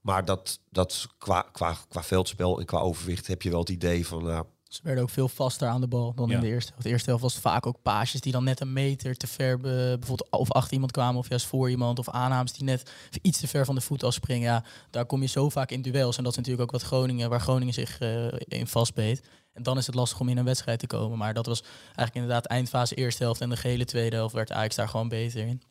[0.01, 4.07] Maar dat, dat qua, qua, qua veldspel en qua overwicht heb je wel het idee
[4.07, 4.47] van...
[4.73, 6.35] Ze werden ook veel vaster aan de bal dan Ja.
[6.35, 6.85] in de eerste helft.
[6.85, 9.57] De eerste helft was vaak ook paasjes die dan net een meter te ver...
[9.59, 11.99] be- bijvoorbeeld of achter iemand kwamen of juist voor iemand.
[11.99, 14.49] Of aannames die net iets te ver van de voet afspringen.
[14.49, 16.17] Ja, daar kom je zo vaak in duels.
[16.17, 19.23] En dat is natuurlijk ook wat Groningen, waar Groningen zich eh, in vastbeet.
[19.53, 21.19] En dan is het lastig om in een wedstrijd te komen.
[21.19, 23.41] Maar dat was eigenlijk inderdaad eindfase eerste helft.
[23.41, 25.63] En de gehele tweede helft werd Ajax daar gewoon beter in.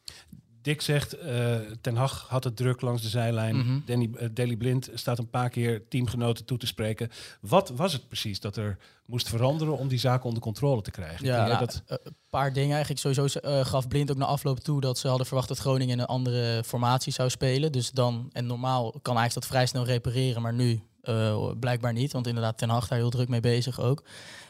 [0.62, 3.56] Dick zegt, eh, Ten Hag had het druk langs de zijlijn.
[3.58, 3.80] Mhm.
[3.86, 7.10] Danny, eh, Daley Blind staat een paar keer teamgenoten toe te spreken.
[7.42, 11.26] Wat was het precies dat er moest veranderen om die zaken onder controle te krijgen?
[11.26, 13.02] Ja, nou, dat, eh, een paar dingen eigenlijk.
[13.02, 16.06] Sowieso gaf Blind ook na afloop toe dat ze hadden verwacht dat Groningen in een
[16.06, 17.72] andere formatie zou spelen.
[17.72, 22.12] Dus dan, en normaal kan Ajax dat vrij snel repareren, maar nu eh, blijkbaar niet.
[22.12, 24.04] Want inderdaad, Ten Hag daar heel druk mee bezig ook.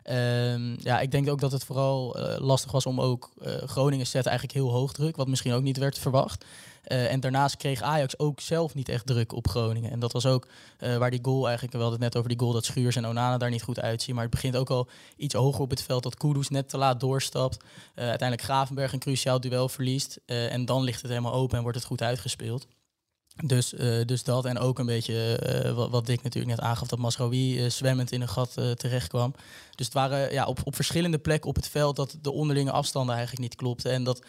[0.04, 4.08] Ehm, ja, ik denk ook dat het vooral eh, lastig was om ook eh, Groningen
[4.08, 6.46] zet eigenlijk heel hoog druk, wat misschien ook niet werd verwacht.
[6.82, 9.92] En daarnaast kreeg Ajax ook zelf niet echt druk op Groningen.
[9.92, 10.48] En dat was ook
[10.80, 13.38] waar die goal eigenlijk, we hadden het net over die goal dat Schuurs en Onana
[13.38, 14.16] daar niet goed uitzien.
[14.16, 14.88] Maar het begint ook al
[15.18, 17.64] iets hoger op het veld dat Kudus net te laat doorstapt.
[17.96, 20.20] Uiteindelijk Gravenberg een cruciaal duel verliest.
[20.26, 22.68] En dan ligt het helemaal open en wordt het goed uitgespeeld.
[23.36, 27.00] Dus, eh, dus dat en ook een beetje eh, wat, Dick natuurlijk net aangaf, dat
[27.00, 29.34] Masraoui eh, zwemmend in een gat terecht kwam.
[29.76, 33.16] Dus het waren ja, op, op verschillende plekken op het veld dat de onderlinge afstanden
[33.16, 33.92] eigenlijk niet klopten.
[33.92, 34.22] En dat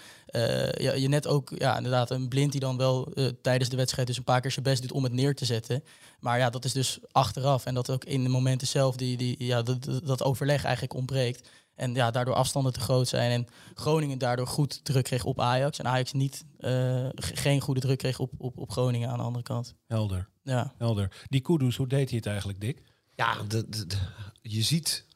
[0.77, 3.13] ja, je net ook, ja, inderdaad, een blind die dan wel
[3.43, 5.85] tijdens de wedstrijd dus een paar keer zijn best doet om het neer te zetten.
[6.21, 7.65] Maar ja, dat is dus achteraf.
[7.67, 11.49] En dat ook in de momenten zelf die, die, ja, dat- dat overleg eigenlijk ontbreekt.
[11.83, 13.31] En ja, daardoor afstanden te groot zijn.
[13.31, 15.79] En Groningen daardoor goed druk kreeg op Ajax.
[15.79, 16.71] En Ajax niet, eh,
[17.15, 19.75] ge- geen goede druk kreeg op, op, op Groningen aan de andere kant.
[19.87, 21.25] helder, Ja, helder.
[21.29, 22.83] Die Kudus, hoe deed hij het eigenlijk, Dick?
[23.15, 23.97] Ja, de, de- de-
[24.43, 25.07] je ziet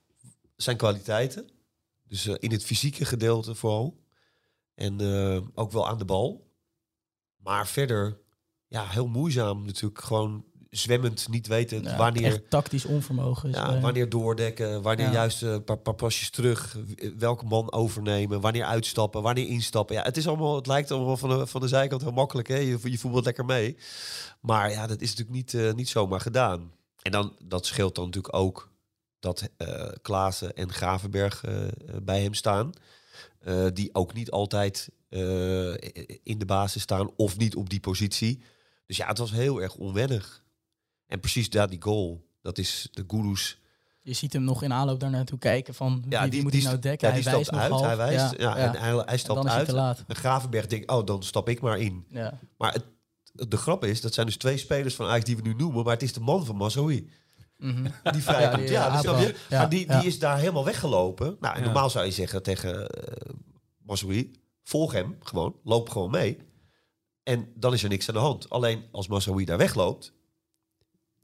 [0.57, 1.49] zijn kwaliteiten.
[2.09, 4.05] Dus eh, in het fysieke gedeelte vooral.
[4.75, 6.51] En eh, ook wel aan de bal.
[7.37, 8.19] Maar verder,
[8.69, 10.01] ja, heel moeizaam natuurlijk.
[10.01, 13.49] Gewoon zwemmend, niet weten ja, wanneer, echt tactisch onvermogen.
[13.49, 15.13] Is ja, wanneer doordekken, wanneer Ja.
[15.13, 16.77] juist een paar, paar pasjes terug,
[17.19, 19.95] welke man overnemen, wanneer uitstappen, wanneer instappen.
[19.97, 22.49] Ja, het is allemaal, het lijkt allemaal van de, van de zijkant heel makkelijk.
[22.49, 22.57] Hè?
[22.57, 23.77] Je, je voetbalt lekker mee.
[24.41, 26.73] Maar ja, dat is natuurlijk niet, eh, niet zomaar gedaan.
[27.03, 28.71] En dan, dat scheelt dan natuurlijk ook
[29.21, 31.71] dat eh Klaassen en Gravenberg eh, eh,
[32.03, 32.73] bij hem staan.
[33.41, 35.73] Eh, die ook niet altijd eh,
[36.23, 38.43] in de basis staan of niet op die positie.
[38.87, 40.45] Dus ja, het was heel erg onwennig.
[41.07, 42.27] En precies daar die goal.
[42.43, 43.59] Dat is de Gurus.
[44.03, 46.79] Je ziet hem nog in aanloop daar naartoe kijken van Ja, wie moet hij nou
[46.79, 47.09] dekken.
[47.09, 47.71] Ja, die hij stapt wijst uit.
[47.71, 47.97] nog half.
[47.97, 48.41] Hij wijst.
[48.41, 48.75] Ja, ja.
[48.75, 49.71] En hij, hij stapt hij uit.
[49.71, 50.05] laat.
[50.07, 52.07] En Gravenberg denkt, oh, dan stap ik maar in.
[52.09, 52.39] Ja.
[52.57, 52.85] Maar het,
[53.49, 55.85] de grap is, dat zijn dus twee spelers van Ajax die we nu noemen.
[55.85, 57.11] Maar het is de man van Mazoui.
[57.57, 57.83] Mhm.
[57.83, 59.05] Die die, ja, dus
[59.51, 60.01] maar die, ja.
[60.01, 61.37] die is daar helemaal weggelopen.
[61.41, 63.35] Nou, en normaal zou je zeggen tegen uh,
[63.79, 64.31] Mazoui,
[64.63, 65.57] volg hem gewoon.
[65.65, 66.39] Loop gewoon mee.
[67.23, 68.51] En dan is er niks aan de hand.
[68.51, 70.13] Alleen als Mazoui daar wegloopt,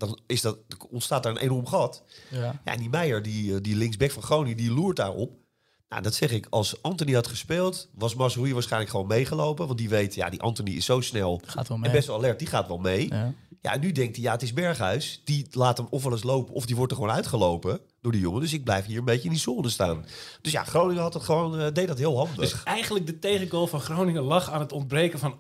[0.07, 0.59] dan is dat,
[0.91, 2.03] ontstaat daar een enorm gat.
[2.31, 2.61] Ja.
[2.65, 5.41] Ja, en die Meijer, die, eh, die linksback van Groningen, die loert daarop.
[5.89, 6.47] Nou, dat zeg ik.
[6.51, 9.67] Als Anthony had gespeeld, was Mazoui waarschijnlijk gewoon meegelopen.
[9.67, 11.93] Want die weet, ja, die Anthony is zo snel Gaat wel en mee.
[11.93, 12.39] best wel alert.
[12.39, 13.09] Die gaat wel mee.
[13.09, 13.35] Ja.
[13.61, 15.21] Ja, en nu denkt hij, ja, het is Berghuis.
[15.25, 18.21] Die laat hem of wel eens lopen, of die wordt er gewoon uitgelopen door die
[18.21, 18.41] jongen.
[18.41, 20.05] Dus ik blijf hier een beetje in die zone staan.
[20.41, 22.37] Dus ja, Groningen had het gewoon, eh, deed dat heel handig.
[22.37, 25.35] Dus eigenlijk de tegengoal van Groningen lag aan het ontbreken van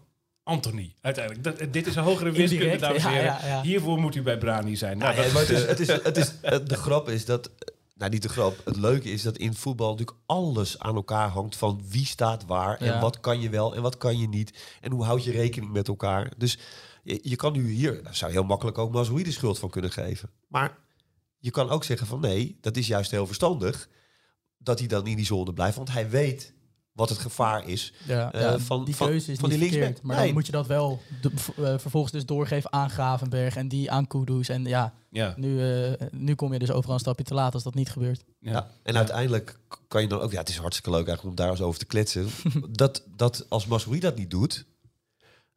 [0.44, 0.94] Anthony.
[1.00, 1.44] Uiteindelijk.
[1.44, 3.24] Dat, dit is een hogere wiskunde, Indirect, dames en heren.
[3.24, 3.62] ja, ja.
[3.62, 4.98] Hiervoor moet u bij Brani zijn.
[4.98, 7.50] Nou, Nou, dat- het is, het is, het is, het- de grap is dat,
[7.94, 11.56] nou niet de grap, het leuke is dat in voetbal natuurlijk alles aan elkaar hangt
[11.56, 13.00] van wie staat waar en Ja.
[13.00, 15.88] wat kan je wel en wat kan je niet en hoe houd je rekening met
[15.88, 16.32] elkaar.
[16.36, 16.58] Dus
[17.02, 19.70] je, je kan nu hier, daar zou je heel makkelijk ook Mazoui de schuld van
[19.70, 20.30] kunnen geven.
[20.48, 20.78] Maar
[21.38, 23.88] je kan ook zeggen van nee, dat is juist heel verstandig
[24.58, 26.52] dat hij dan in die zone blijft, want hij weet
[26.92, 27.92] wat het gevaar is.
[28.06, 30.02] Ja, Eh, ja, van- die van- keuze is van niet die verkeerd.
[30.02, 30.24] Maar Nee.
[30.24, 34.06] dan moet je dat wel de- eh, vervolgens dus doorgeven aan Gravenberg en die aan
[34.06, 34.48] Kudus.
[34.48, 37.62] En ja, ja, nu, eh, nu kom je dus overal een stapje te laat als
[37.62, 38.24] dat niet gebeurt.
[38.38, 38.70] ja.
[38.82, 40.32] En uiteindelijk kan je dan ook...
[40.32, 42.28] Ja, het is hartstikke leuk eigenlijk om daar eens over te kletsen.
[42.70, 44.64] dat, dat als Masoui dat niet doet...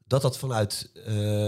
[0.07, 0.89] dat dat vanuit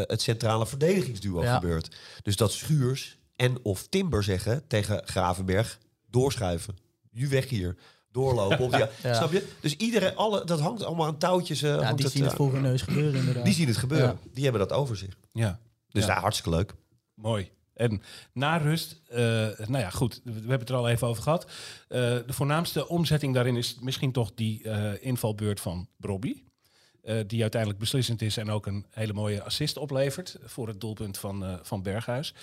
[0.08, 1.95] het centrale verdedigingsduo gebeurt.
[2.23, 5.78] Dus dat Schuurs en of Timber zeggen tegen Gravenberg...
[6.10, 6.78] doorschuiven.
[7.12, 7.76] Nu weg hier.
[8.17, 8.69] Doorlopen.
[8.71, 9.13] Die, Ja.
[9.13, 9.47] Snap je?
[9.62, 11.62] Dus iedereen, alle, dat hangt allemaal aan touwtjes.
[11.62, 13.45] eh, Ja, die het, zien het eh, voor hun neus gebeuren inderdaad.
[13.45, 14.08] Die zien het gebeuren.
[14.23, 14.30] Ja.
[14.34, 15.17] Die hebben dat over zich.
[15.32, 15.60] ja.
[15.89, 16.13] Dus Ja.
[16.13, 16.73] ja, hartstikke leuk.
[17.13, 17.49] Mooi.
[17.73, 18.01] En
[18.34, 19.19] na rust, eh,
[19.58, 21.43] nou ja, goed, we hebben het er al even over gehad.
[21.43, 26.43] Eh, de voornaamste omzetting daarin is misschien toch die eh, invalbeurt van Brobby.
[27.01, 31.17] eh, die uiteindelijk beslissend is en ook een hele mooie assist oplevert voor het doelpunt
[31.17, 32.34] van, eh, van Berghuis.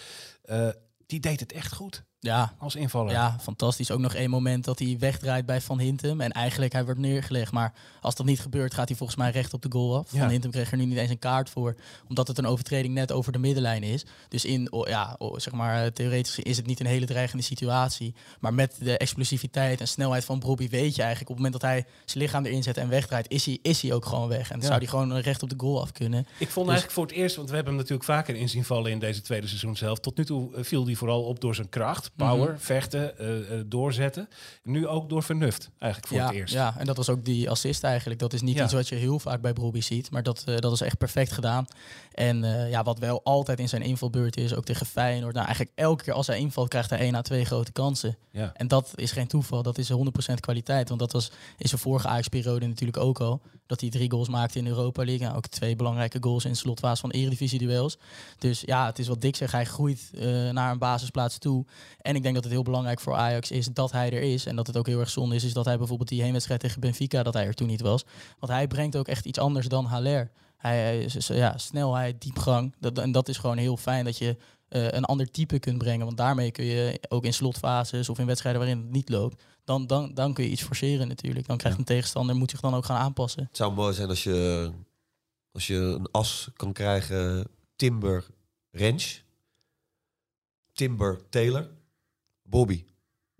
[0.43, 0.69] Eh,
[1.07, 3.13] die deed het echt goed Ja, als invaller.
[3.13, 3.91] Ja, fantastisch.
[3.91, 6.21] Ook nog één moment dat hij wegdraait bij Van Hintem.
[6.21, 7.53] En eigenlijk hij wordt neergelegd.
[7.53, 10.13] Maar als dat niet gebeurt, gaat hij volgens mij recht op de goal af.
[10.13, 10.19] Ja.
[10.19, 11.77] Van Hintem kreeg er nu niet eens een kaart voor.
[12.09, 14.05] Omdat het een overtreding net over de middenlijn is.
[14.29, 17.45] Dus in, oh, ja, oh, zeg maar, eh, theoretisch is het niet een hele dreigende
[17.45, 18.15] situatie.
[18.41, 21.31] Maar met de explosiviteit en snelheid van Bobby weet je eigenlijk...
[21.31, 23.31] op het moment dat hij zijn lichaam erin zet en wegdraait...
[23.31, 24.43] is hij, is hij ook gewoon weg.
[24.51, 24.67] En dan Ja.
[24.67, 26.21] zou hij gewoon recht op de goal af kunnen.
[26.39, 28.65] Ik vond Dus- eigenlijk voor het eerst, want we hebben hem natuurlijk vaker in zien
[28.65, 29.99] vallen in deze tweede seizoen zelf.
[29.99, 32.59] Tot nu toe eh, viel hij vooral op door zijn kracht, power, Mhm.
[32.59, 34.29] vechten, eh, eh, doorzetten.
[34.63, 36.55] Nu ook door vernuft, eigenlijk voor ja, het eerst.
[36.55, 38.21] Ja, en dat was ook die assist eigenlijk.
[38.21, 38.65] Dat is niet Ja.
[38.65, 41.33] iets wat je heel vaak bij Broby ziet, maar dat, eh, dat is echt perfect
[41.33, 41.67] gedaan.
[42.13, 45.35] En ja, wat wel altijd in zijn invalbeurt is, ook tegen Feyenoord.
[45.35, 48.17] Nou, eigenlijk elke keer als hij invalt, krijgt hij 1 à 2 grote kansen.
[48.31, 48.51] Ja.
[48.55, 50.89] En dat is geen toeval, dat is 100% kwaliteit.
[50.89, 53.41] Want dat was in zijn vorige Ajax-periode natuurlijk ook al.
[53.75, 55.27] Dat hij drie goals maakte in de Europa League.
[55.27, 57.99] Nou, ook twee belangrijke goals in de slotfase van Eredivisie-duels.
[58.39, 61.65] Dus ja, het is wat Dick zegt, hij groeit eh, naar een basisplaats toe.
[62.01, 64.47] En ik denk dat het heel belangrijk voor Ajax is dat hij er is.
[64.47, 66.81] En dat het ook heel erg zonde is, is dat hij bijvoorbeeld die heenwedstrijd tegen
[66.81, 68.05] Benfica, dat hij er toen niet was.
[68.39, 70.31] Want hij brengt ook echt iets anders dan Haller.
[70.65, 72.75] Hij, ja, snelheid, diepgang.
[72.81, 74.37] Dat, en dat is gewoon heel fijn dat je
[74.69, 76.05] eh, een ander type kunt brengen.
[76.05, 79.87] Want daarmee kun je ook in slotfases of in wedstrijden waarin het niet loopt, dan,
[79.87, 81.47] dan, dan kun je iets forceren natuurlijk.
[81.47, 81.83] Dan krijgt Ja.
[81.83, 83.45] een tegenstander, moet zich dan ook gaan aanpassen.
[83.45, 84.71] Het zou mooi zijn als je,
[85.53, 87.47] als je een as kan krijgen.
[87.77, 88.27] Timber,
[88.71, 89.23] Rens.
[90.73, 91.71] Timber, Taylor.
[92.43, 92.85] Bobby.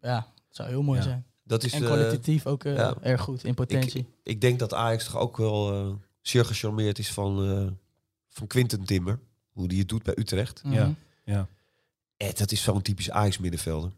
[0.01, 1.05] Ja, het zou heel mooi Ja.
[1.05, 1.27] zijn.
[1.43, 2.95] Dat is, En eh, kwalitatief ook eh, ja.
[3.01, 4.07] erg goed in potentie.
[4.23, 5.93] ik denk dat Ajax toch ook wel eh,
[6.27, 7.73] zeer gecharmeerd is van, eh
[8.29, 9.21] van Quinten Timber.
[9.53, 10.61] Hoe die het doet bij Utrecht.
[10.65, 10.85] Ja.
[10.85, 10.93] Mhm.
[11.25, 11.49] Ja.
[12.17, 13.93] En dat is zo'n typisch Ajax middenvelder.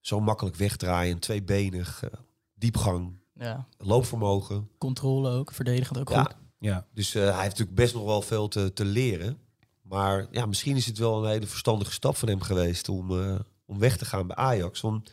[0.00, 2.10] Zo makkelijk wegdraaien, tweebenig, eh,
[2.54, 3.66] diepgang, ja.
[3.78, 4.68] loopvermogen.
[4.78, 6.22] Controle ook, verdedigend ook Ja.
[6.22, 6.34] goed.
[6.58, 6.86] ja.
[6.94, 9.38] Dus eh, hij heeft natuurlijk best nog wel veel te, te leren.
[9.82, 13.38] Maar ja, misschien is het wel een hele verstandige stap van hem geweest om, eh,
[13.64, 14.80] om weg te gaan bij Ajax.
[14.80, 15.10] Want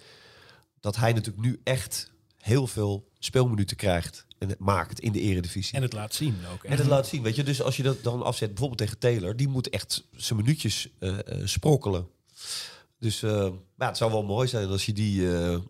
[0.80, 5.76] dat hij natuurlijk nu echt heel veel speelminuten krijgt en het maakt in de eredivisie.
[5.76, 6.64] En het laat zien ook.
[6.64, 7.44] En het laat zien, weet je.
[7.44, 11.18] Dus als je dat dan afzet, bijvoorbeeld tegen Taylor, die moet echt zijn minuutjes eh,
[11.44, 12.08] sprokkelen.
[13.00, 15.28] Dus eh, ja, het zou wel mooi zijn als je die,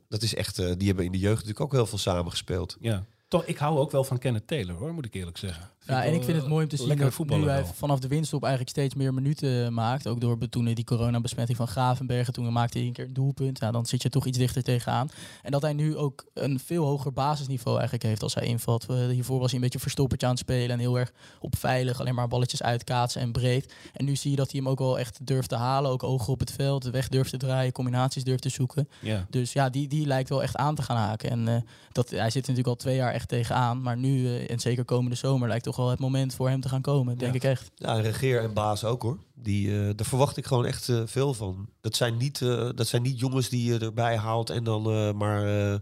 [0.09, 2.77] dat is echt, die hebben in de jeugd natuurlijk ook heel veel samengespeeld.
[2.79, 3.05] Ja.
[3.27, 5.71] Toch, ik hou ook wel van Kenneth Taylor, hoor, moet ik eerlijk zeggen.
[5.87, 8.41] Ja, en ik vind het mooi om te zien dat nu hij vanaf de winststop
[8.41, 10.07] eigenlijk steeds meer minuten maakt.
[10.07, 12.33] Ook door toen die coronabesmetting van Gravenbergen.
[12.33, 13.59] Toen maakte hij een keer een doelpunt.
[13.59, 15.09] Ja, dan zit je toch iets dichter tegenaan.
[15.41, 18.85] En dat hij nu ook een veel hoger basisniveau eigenlijk heeft als hij invalt.
[18.89, 20.69] Eh, hiervoor was hij een beetje verstoppertje aan het spelen.
[20.69, 21.99] En heel erg op veilig.
[21.99, 23.73] Alleen maar balletjes uitkaatsen en breed.
[23.93, 25.91] En nu zie je dat hij hem ook wel echt durft te halen.
[25.91, 26.83] Ook ogen op het veld.
[26.83, 27.71] De weg durft te draaien.
[27.71, 28.89] Combinaties durft te zoeken.
[29.01, 29.25] Ja.
[29.29, 31.29] Dus ja, die, die lijkt wel echt aan te gaan haken.
[31.29, 31.55] En eh,
[31.91, 33.81] dat, hij zit er natuurlijk al twee jaar echt tegenaan.
[33.81, 36.69] Maar nu, eh, en zeker komende zomer, lijkt toch wel het moment voor hem te
[36.69, 37.17] gaan komen.
[37.17, 37.37] Denk Ja.
[37.37, 37.71] ik echt.
[37.75, 39.17] Ja, en Regeer en Baas ook hoor.
[39.35, 41.69] Die, eh, daar verwacht ik gewoon echt eh, veel van.
[41.81, 45.11] Dat zijn, niet, eh, dat zijn niet jongens die je erbij haalt en dan eh,
[45.13, 45.75] maar eh,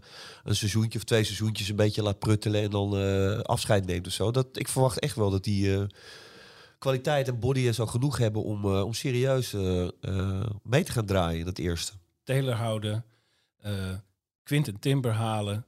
[0.44, 4.12] een seizoentje of twee seizoentjes een beetje laat pruttelen en dan eh, afscheid neemt of
[4.12, 4.30] zo.
[4.30, 5.84] Dat, ik verwacht echt wel dat die eh,
[6.78, 9.52] kwaliteit en body en zo genoeg hebben om, eh, om serieus
[10.62, 11.92] mee te gaan draaien in dat eerste.
[12.24, 13.04] Taylor houden,
[13.60, 13.72] eh
[14.42, 15.64] Quinten Timber halen,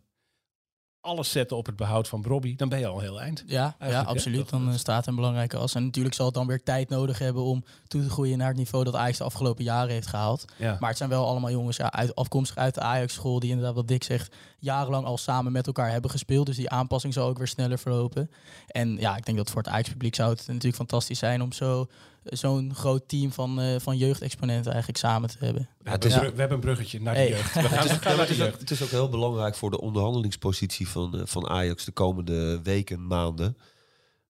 [1.09, 3.45] alles zetten op het behoud van Bobby, dan ben je al heel eind.
[3.47, 4.49] Ja, ja absoluut.
[4.49, 5.75] Dan dat- eh, staat een belangrijke as.
[5.75, 8.57] En natuurlijk zal het dan weer tijd nodig hebben om toe te groeien naar het
[8.57, 10.45] niveau dat Ajax de afgelopen jaren heeft gehaald.
[10.57, 10.77] Ja.
[10.81, 13.89] Maar het zijn wel allemaal jongens ja, uit, afkomstig uit de Ajax-school die inderdaad, wat
[13.89, 16.47] Dick zegt, jarenlang al samen met elkaar hebben gespeeld.
[16.47, 18.31] Dus die aanpassing zal ook weer sneller verlopen.
[18.67, 21.87] En ja, ik denk dat voor het Ajax-publiek zou het natuurlijk fantastisch zijn om zo
[22.23, 25.69] zo'n groot team van, eh, van jeugdexponenten eigenlijk samen te hebben.
[25.83, 26.15] we, hebben Ja.
[26.15, 27.29] een bru- we hebben een bruggetje naar de Hey.
[27.29, 27.55] jeugd.
[27.55, 28.61] We gaan, naar het, de is jeugd.
[28.61, 33.07] het is ook heel belangrijk voor de onderhandelingspositie van, eh, van Ajax de komende weken,
[33.07, 33.57] maanden.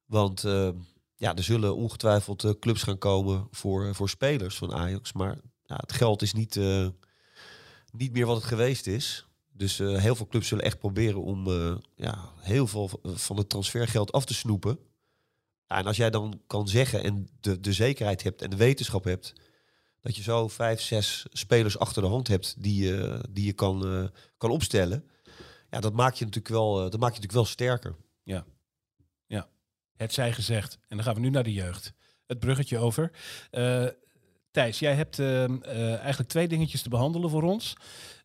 [0.06, 0.68] Want eh,
[1.16, 5.12] ja, er zullen ongetwijfeld eh, clubs gaan komen voor, voor spelers van Ajax.
[5.12, 6.86] Maar ja, het geld is niet, eh,
[7.92, 9.26] niet meer wat het geweest is.
[9.58, 13.48] Dus eh, heel veel clubs zullen echt proberen om eh, ja, heel veel van het
[13.48, 14.78] transfergeld af te snoepen.
[15.66, 19.04] Ja, en als jij dan kan zeggen en de, de zekerheid hebt en de wetenschap
[19.04, 19.32] hebt
[20.00, 23.86] dat je zo vijf, zes spelers achter de hand hebt die, je die je kan,
[23.86, 24.04] eh,
[24.36, 25.04] kan opstellen.
[25.70, 27.96] Ja, dat maakt je natuurlijk wel, dat maakt je natuurlijk wel sterker.
[29.96, 30.78] Het zij gezegd.
[30.88, 31.92] En dan gaan we nu naar de jeugd.
[32.26, 33.10] Het bruggetje over.
[34.58, 37.76] Thijs, jij hebt eh, eh, eigenlijk twee dingetjes te behandelen voor ons.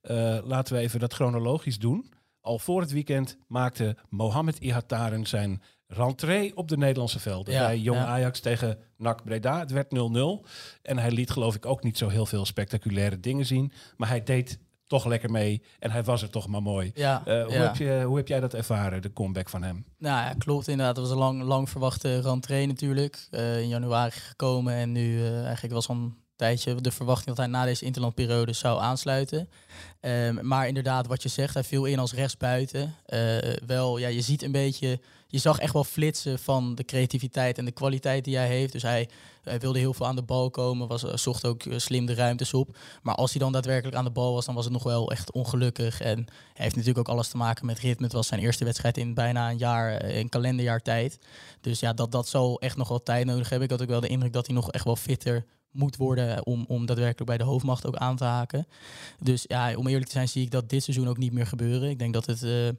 [0.02, 2.12] Eh, laten we even dat chronologisch doen.
[2.42, 7.54] Al voor het weekend maakte Mohamed Ihataren zijn rentree op de Nederlandse velden.
[7.54, 8.06] Ja, bij Jong ja.
[8.06, 9.60] Ajax tegen NAC Breda.
[9.60, 10.46] Het werd 0-0.
[10.82, 13.72] En hij liet geloof ik ook niet zo heel veel spectaculaire dingen zien.
[13.98, 15.62] Maar hij deed toch lekker mee.
[15.80, 16.92] En hij was er toch maar mooi.
[16.94, 17.62] Ja, Eh, hoe, ja.
[17.62, 19.86] heb je, hoe heb jij dat ervaren, de comeback van hem?
[19.98, 20.96] Nou ja, klopt inderdaad.
[20.96, 23.28] Het was een lang, lang verwachte rentree natuurlijk.
[23.32, 27.86] In januari gekomen en nu eigenlijk was een tijdje de verwachting dat hij na deze
[27.86, 29.50] interlandperiode zou aansluiten.
[30.00, 32.96] Ehm, maar inderdaad, wat je zegt, hij viel in als rechtsbuiten.
[33.06, 37.58] Eh wel, ja, je ziet een beetje, je zag echt wel flitsen van de creativiteit
[37.58, 38.72] en de kwaliteit die hij heeft.
[38.72, 39.10] Dus hij,
[39.60, 42.54] wilde heel veel aan de bal komen, was, eh, zocht ook eh, slim de ruimtes
[42.54, 42.78] op.
[43.02, 45.32] Maar als hij dan daadwerkelijk aan de bal was, dan was het nog wel echt
[45.32, 46.02] ongelukkig.
[46.02, 48.06] En heeft natuurlijk ook alles te maken met ritme.
[48.06, 51.20] Het was zijn eerste wedstrijd in bijna een jaar, een kalenderjaar tijd.
[51.62, 53.68] Dus ja, dat, dat zal echt nog wel tijd nodig hebben.
[53.68, 56.66] Ik had ook wel de indruk dat hij nog echt wel fitter moet worden om,
[56.68, 58.68] om daadwerkelijk bij de hoofdmacht ook aan te haken.
[59.20, 61.90] Dus ja, om eerlijk te zijn zie ik dat dit seizoen ook niet meer gebeuren.
[61.90, 62.70] Ik denk dat het eh,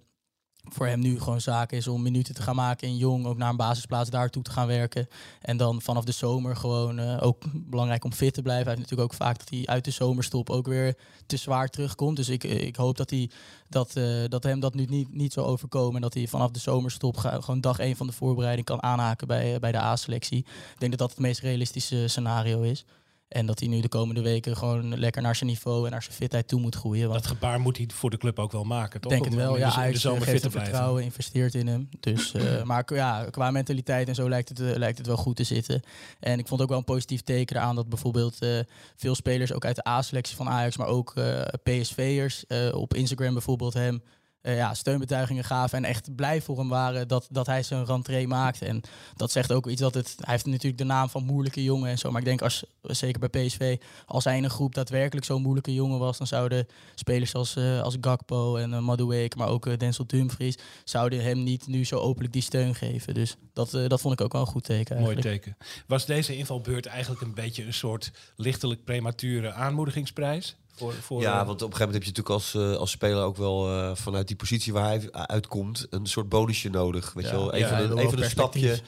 [0.68, 3.50] voor hem nu gewoon zaak is om minuten te gaan maken in Jong, ook naar
[3.50, 5.09] een basisplaats daartoe te gaan werken.
[5.40, 8.66] En dan vanaf de zomer gewoon eh, ook belangrijk om fit te blijven.
[8.66, 10.96] Hij heeft natuurlijk ook vaak dat hij uit de zomerstop ook weer
[11.27, 12.16] te zwaar terugkomt.
[12.16, 13.31] Dus ik, ik hoop dat, hij,
[13.68, 15.94] dat, eh, dat hem dat nu niet, niet zo overkomen.
[15.94, 19.55] En dat hij vanaf de zomerstop gewoon dag één van de voorbereiding kan aanhaken bij,
[19.55, 20.38] eh, bij de A-selectie.
[20.38, 22.85] Ik denk dat dat het meest realistische scenario is.
[23.29, 26.15] En dat hij nu de komende weken gewoon lekker naar zijn niveau en naar zijn
[26.15, 27.09] fitheid toe moet groeien.
[27.09, 29.13] Want Dat gebaar moet hij voor de club ook wel maken, toch?
[29.13, 29.53] denk het wel.
[29.53, 30.51] om Ja, Ajax fit te hem blijven.
[30.51, 31.89] vertrouwen, investeert in hem.
[32.01, 35.37] Dus, eh, maar ja, qua mentaliteit en zo lijkt het, eh, lijkt het wel goed
[35.37, 35.83] te zitten.
[36.21, 38.59] En ik vond ook wel een positief teken eraan dat bijvoorbeeld eh,
[38.97, 43.33] veel spelers, ook uit de A-selectie van Ajax, maar ook eh, PSV'ers eh, op Instagram
[43.33, 44.03] bijvoorbeeld hem
[44.45, 48.27] eh, ja, steunbetuigingen gaven en echt blij voor hem waren dat, dat hij zijn rentree
[48.27, 48.67] maakte.
[48.67, 48.81] En
[49.17, 50.15] dat zegt ook iets dat het...
[50.19, 52.11] Hij heeft natuurlijk de naam van moeilijke jongen en zo.
[52.11, 53.77] Maar ik denk, als, zeker bij PSV,
[54.07, 56.19] als hij in een groep daadwerkelijk zo'n moeilijke jongen was...
[56.19, 60.59] dan zouden spelers als, eh, als Gakpo en uh, Madueke, maar ook Denzel Dumfries...
[60.85, 63.15] zouden hem niet nu zo openlijk die steun geven.
[63.15, 65.43] Dus dat, dat vond ik ook wel een goed teken Mooi eigenlijk.
[65.43, 65.57] teken.
[65.87, 70.57] Was deze invalbeurt eigenlijk een beetje een soort lichtelijk premature aanmoedigingsprijs?
[70.75, 72.91] Voor, voor, Ja, eh, want op een gegeven moment heb je natuurlijk als, eh, als
[72.91, 77.13] speler ook wel eh, vanuit die positie waar hij uitkomt een soort bonusje nodig.
[77.13, 78.81] Weet Ja, je wel, even, een, even een stapje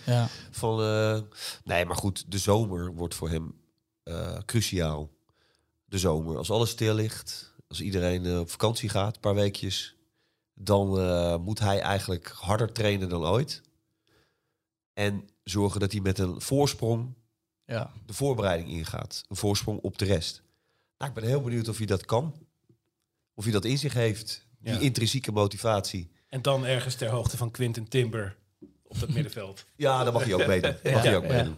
[0.51, 0.77] van.
[1.65, 3.55] nee, maar goed, de zomer wordt voor hem
[4.45, 5.11] cruciaal.
[5.85, 9.97] De zomer, als alles stil ligt, als iedereen op vakantie gaat, een paar weekjes,
[10.55, 10.89] dan
[11.43, 13.63] moet hij eigenlijk harder trainen dan ooit.
[14.93, 17.15] En zorgen dat hij met een voorsprong
[17.65, 17.93] Ja.
[18.07, 19.25] de voorbereiding ingaat.
[19.29, 20.43] Een voorsprong op de rest.
[20.99, 22.35] Nou, ik ben heel benieuwd of hij dat kan.
[23.35, 24.47] Of hij dat in zich heeft.
[24.59, 24.79] Die Ja.
[24.81, 26.11] intrinsieke motivatie.
[26.29, 28.37] En dan ergens ter hoogte van Quinten Timber
[28.83, 29.65] op dat middenveld.
[29.77, 30.75] Ja, dan mag hij ook meedoen.
[30.93, 31.33] Mag hij ook Ja.
[31.33, 31.57] meedoen.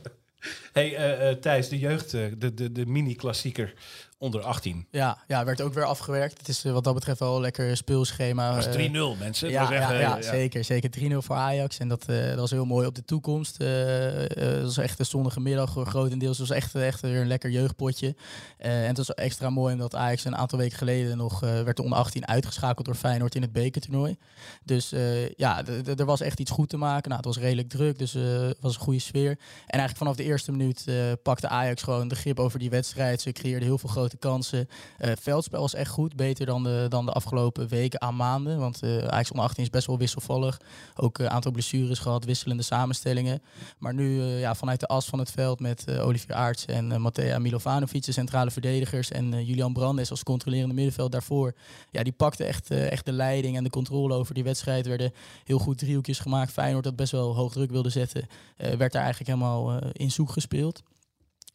[0.73, 3.75] hey, eh, Thijs, de jeugd, eh, de, de, de mini-klassieker
[4.19, 4.87] onder 18.
[4.91, 6.39] Ja, ja, werd ook weer afgewerkt.
[6.39, 8.55] Het is eh, wat dat betreft wel een lekker speelschema.
[8.55, 9.47] Dat was eh, 3-0, mensen.
[9.47, 10.23] Het Ja, was echt, ja, eh, ja, ja.
[10.23, 10.65] zeker.
[10.65, 11.79] Zeker 3-0 voor Ajax.
[11.79, 13.61] En dat, eh, dat was heel mooi op de toekomst.
[13.61, 16.39] Eh, eh, dat was echt een zonnige middag eh, grotendeels.
[16.39, 18.15] Het was echt, echt weer een lekker jeugdpotje.
[18.59, 21.77] Eh, en het was extra mooi omdat Ajax een aantal weken geleden nog eh, werd
[21.77, 24.17] de onder 18 uitgeschakeld door Feyenoord in het bekertoernooi.
[24.65, 25.63] Dus eh, ja,
[25.97, 27.11] er was echt iets goed te maken.
[27.11, 29.31] Nou, het was redelijk druk, dus eh, het was een goede sfeer.
[29.31, 29.39] En
[29.79, 33.21] eigenlijk vanaf de eerste minuut eh, pakte Ajax gewoon de grip over die wedstrijd.
[33.21, 34.69] Ze creëerden heel veel grote kansen.
[34.99, 38.59] Eh veldspel was echt goed, beter dan de, dan de afgelopen weken aan maanden.
[38.59, 40.61] Want eh Ajax onder 18 is best wel wisselvallig.
[40.97, 43.43] Ook een aantal blessures gehad, wisselende samenstellingen.
[43.79, 46.93] Maar nu eh, ja, vanuit de as van het veld met eh, Olivier Aarts en
[46.93, 49.11] eh Mattea Milovanovic, de centrale verdedigers.
[49.11, 51.55] En eh, Julian Brandes als controlerende middenveld daarvoor.
[51.91, 54.83] Ja, die pakte echt, eh, echt de leiding en de controle over die wedstrijd.
[54.83, 55.13] Er werden
[55.45, 56.53] heel goed driehoekjes gemaakt.
[56.53, 58.29] Feyenoord dat best wel hoog druk wilde zetten.
[58.57, 60.83] eh, werd daar eigenlijk helemaal eh, in zoek gespeeld.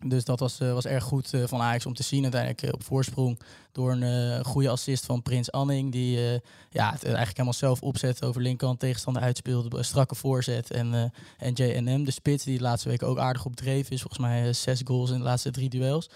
[0.06, 2.22] Dus dat was, eh, was erg goed eh, van Ajax om te zien.
[2.22, 3.40] Uiteindelijk eh, op voorsprong
[3.74, 5.92] door een eh, goede assist van Prins Anning.
[5.92, 9.84] Die eh, ja, het eigenlijk helemaal zelf opzet over linkerkant tegenstander uitspeelde.
[9.84, 10.72] Strakke voorzet.
[10.72, 11.04] En, eh
[11.38, 14.02] en JNM, de spits, die de laatste weken ook aardig op dreef is.
[14.02, 16.10] Volgens mij zes goals in de laatste drie duels.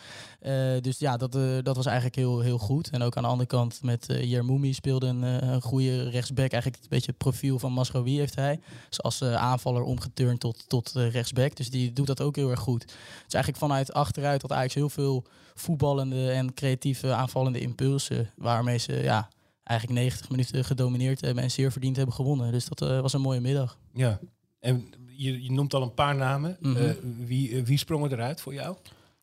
[0.82, 1.32] Dus ja, dat,
[1.64, 2.90] dat was eigenlijk heel, heel goed.
[2.90, 6.52] En ook aan de andere kant met uh, Jermoumi speelde een, een goede rechtsback.
[6.52, 8.60] Eigenlijk een beetje het profiel van Masraoui heeft hij.
[8.90, 11.56] Dus als aanvaller omgeturnd tot, tot rechtsback.
[11.56, 12.86] Dus die doet dat ook heel erg goed.
[13.24, 15.26] Dus eigenlijk vanuit achteruit had Ajax heel veel
[15.60, 17.14] voetballende en creatieve
[17.48, 18.32] aanvallende impulsen.
[18.36, 19.30] Waarmee ze ja,
[19.64, 22.52] eigenlijk 90 minuten gedomineerd hebben en zeer verdiend hebben gewonnen.
[22.52, 23.78] Dus dat eh, was een mooie middag.
[23.94, 24.20] Ja,
[24.60, 26.58] en je, je noemt al een paar namen.
[26.60, 26.76] Mhm.
[26.76, 28.78] Eh, wie, eh, wie sprong eruit voor jou?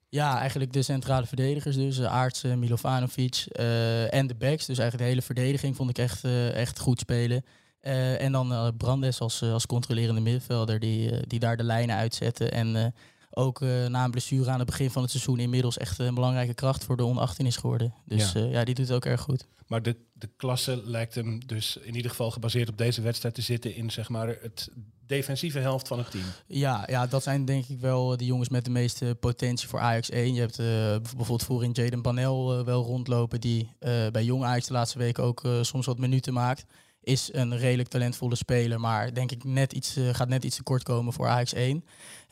[0.08, 1.98] Ja, eigenlijk de centrale verdedigers dus.
[1.98, 4.66] Uh, Aarts, uh, Milovanovic uh, en de backs.
[4.66, 7.44] Dus eigenlijk de hele verdediging vond ik echt, uh, echt goed spelen.
[7.82, 12.48] Uh, en dan Brandes als, als controlerende middenvelder die, die daar de lijnen uitzette.
[12.50, 12.94] En
[13.36, 16.54] ook eh, na een blessure aan het begin van het seizoen inmiddels echt een belangrijke
[16.54, 17.94] kracht voor de onder 18 is geworden.
[18.04, 18.40] Dus Ja.
[18.40, 19.46] ja, ja die doet het ook erg goed.
[19.66, 23.42] Maar de, de klasse lijkt hem dus in ieder geval gebaseerd op deze wedstrijd te
[23.42, 24.68] zitten in zeg maar het
[25.06, 26.24] defensieve helft van het team.
[26.46, 30.10] Ja, ja, dat zijn denk ik wel de jongens met de meeste potentie voor Ajax
[30.10, 30.34] 1.
[30.34, 30.66] Je hebt eh,
[31.02, 35.24] bijvoorbeeld voorin Jaden Banel eh, wel rondlopen, die eh, bij Jong Ajax de laatste weken
[35.24, 36.64] ook eh, soms wat minuten maakt.
[37.00, 40.62] Is een redelijk talentvolle speler, maar denk ik net iets, eh, gaat net iets te
[40.62, 41.84] kort komen voor Ajax 1.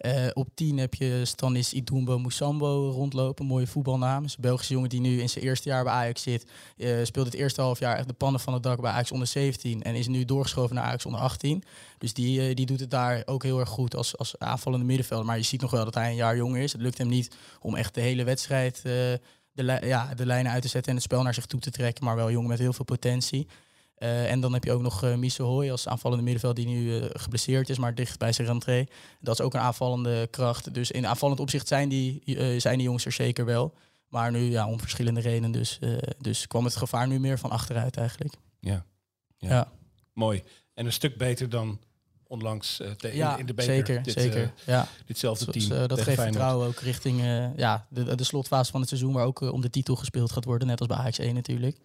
[0.03, 4.23] Eh, op 10 heb je Stanis Idumbo Musambo rondlopen, mooie voetbalnaam.
[4.23, 6.47] Een Belgische jongen die nu in zijn eerste jaar bij Ajax zit.
[6.77, 9.27] Eh, speelt het eerste half jaar echt de pannen van het dak bij Ajax onder
[9.27, 11.63] 17 en is nu doorgeschoven naar Ajax onder 18.
[11.99, 15.27] Dus die, eh, die doet het daar ook heel erg goed als, als aanvallende middenvelder.
[15.27, 16.73] Maar je ziet nog wel dat hij een jaar jonger is.
[16.73, 19.21] Het lukt hem niet om echt de hele wedstrijd de,
[19.81, 22.05] ja, de lijnen uit te zetten en het spel naar zich toe te trekken.
[22.05, 23.49] Maar wel jong met heel veel potentie.
[24.03, 26.99] Eh, en dan heb je ook nog uh, Mise Hoy als aanvallende middenvelder die nu
[26.99, 28.89] eh, geblesseerd is, maar dicht bij zijn rentree.
[29.21, 30.75] Dat is ook een aanvallende kracht.
[30.75, 33.75] Dus in aanvallend opzicht zijn die, eh, zijn die jongens er zeker wel.
[34.09, 35.51] Maar nu ja, om verschillende redenen.
[35.53, 38.35] Dus, eh, dus kwam het gevaar nu meer van achteruit eigenlijk.
[38.61, 38.85] Ja.
[39.39, 39.49] Ja.
[39.49, 39.73] Ja.
[40.13, 40.43] Mooi.
[40.75, 41.79] En een stuk beter dan
[42.27, 43.75] onlangs eh, in, Ja, in de beker.
[43.75, 44.03] zeker.
[44.03, 44.43] dit, zeker.
[44.43, 44.89] eh, ja.
[45.07, 45.73] ditzelfde team.
[45.73, 49.27] eh, dat geeft vertrouwen ook richting eh, ja, de, de slotfase van het seizoen, waar
[49.27, 51.79] ook eh, om de titel gespeeld gaat worden, net als bij Ajax 1 natuurlijk.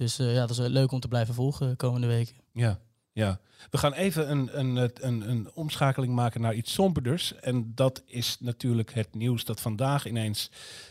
[0.00, 2.36] Dus eh, ja, dat is leuk om te blijven volgen de komende weken.
[2.52, 2.78] Ja,
[3.12, 3.40] ja.
[3.70, 7.34] We gaan even een, een, een, een, omschakeling maken naar iets somberders.
[7.34, 10.50] En dat is natuurlijk het nieuws dat vandaag ineens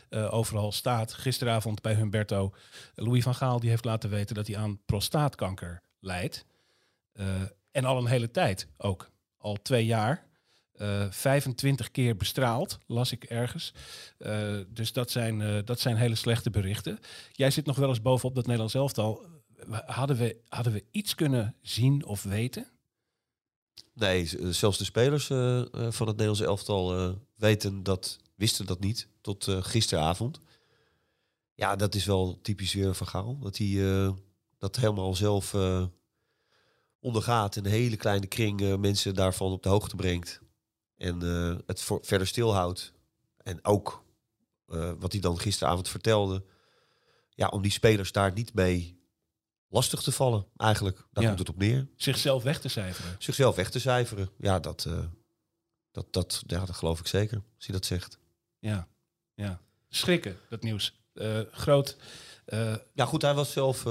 [0.09, 1.13] eh, overal staat.
[1.13, 2.53] Gisteravond bij Humberto.
[2.95, 6.45] Louis van Gaal die heeft laten weten dat hij aan prostaatkanker lijdt.
[7.13, 7.25] Eh,
[7.71, 9.09] en al een hele tijd ook.
[9.37, 10.27] Al twee jaar.
[10.79, 13.73] Eh 25 keer bestraald, las ik ergens.
[14.17, 16.99] Eh, dus dat zijn, eh, dat zijn hele slechte berichten.
[17.31, 19.25] Jij zit nog wel eens bovenop dat Nederlands elftal.
[19.85, 22.67] Hadden we, hadden we iets kunnen zien of weten?
[23.93, 28.65] Nee, eh, zelfs de spelers eh, eh, van het Nederlandse elftal eh, weten dat, wisten
[28.65, 30.39] dat niet tot eh, gisteravond.
[31.53, 33.39] Ja, dat is wel typisch weer van Gaal.
[33.39, 34.11] Dat hij eh,
[34.57, 35.85] dat helemaal zelf eh,
[36.99, 40.41] ondergaat en een hele kleine kring eh, mensen daarvan op de hoogte brengt.
[40.99, 42.93] En eh, het voor, verder stilhoudt.
[43.37, 44.03] En ook
[44.67, 46.43] eh, wat hij dan gisteravond vertelde.
[47.29, 48.99] Ja, om die spelers daar niet mee
[49.67, 50.97] lastig te vallen, eigenlijk.
[51.11, 51.27] Daar Ja.
[51.29, 53.15] komt het op neer Zichzelf weg te cijferen.
[53.19, 54.29] zichzelf weg te cijferen.
[54.37, 54.99] Ja, dat, eh,
[55.91, 58.19] dat, dat, ja, dat geloof ik zeker, als hij dat zegt.
[58.59, 58.87] Ja,
[59.33, 59.61] ja.
[59.89, 60.97] Schrikken, dat nieuws.
[61.51, 61.97] Groot.
[62.93, 63.83] Ja, goed, hij was zelf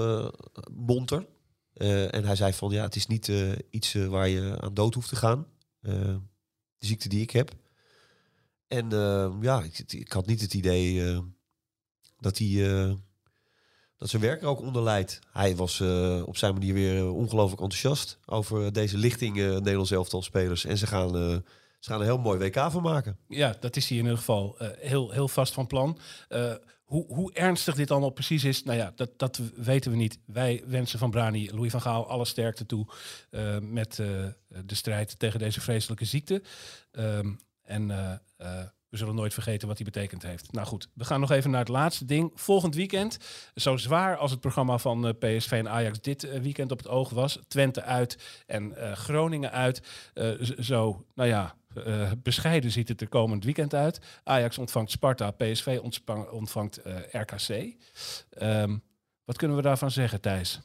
[0.73, 1.27] monter.
[1.73, 3.33] Eh, en hij zei van, ja, het is niet
[3.71, 5.47] iets waar je aan dood hoeft te gaan.
[6.79, 7.53] De ziekte die ik heb.
[8.69, 11.19] En eh, ja, ik, ik had niet het idee eh,
[12.19, 12.73] dat hij...
[12.87, 12.93] eh,
[13.97, 15.19] dat zijn werk er ook onder leidt.
[15.33, 20.65] Hij was eh, op zijn manier weer ongelooflijk enthousiast over deze lichting Nederlands elftal spelers.
[20.65, 21.11] En ze gaan,
[21.81, 23.19] ze gaan een heel mooi WK van maken.
[23.29, 25.99] ja, dat is hij in ieder geval heel, heel vast van plan.
[26.89, 30.19] Hoe, hoe ernstig dit allemaal precies is, nou ja, dat, dat weten we niet.
[30.27, 32.87] Wij wensen van Brani, Louis van Gaal, alle sterkte toe
[33.31, 34.07] eh, met eh,
[34.65, 36.43] de strijd tegen deze vreselijke ziekte.
[36.91, 37.33] Ehm,
[37.63, 40.53] en eh, we zullen nooit vergeten wat die betekend heeft.
[40.53, 42.31] Nou goed, we gaan nog even naar het laatste ding.
[42.35, 43.19] Volgend weekend,
[43.55, 47.39] zo zwaar als het programma van PSV en Ajax dit weekend op het oog was.
[47.49, 49.83] Twente uit en Groningen uit.
[50.59, 54.01] Zo, nou ja, eh, bescheiden ziet het er komend weekend uit.
[54.25, 55.79] Ajax ontvangt Sparta, PSV
[56.31, 57.75] ontvangt eh, RKC.
[58.31, 58.77] Ehm,
[59.25, 60.61] wat kunnen we daarvan zeggen, Thijs?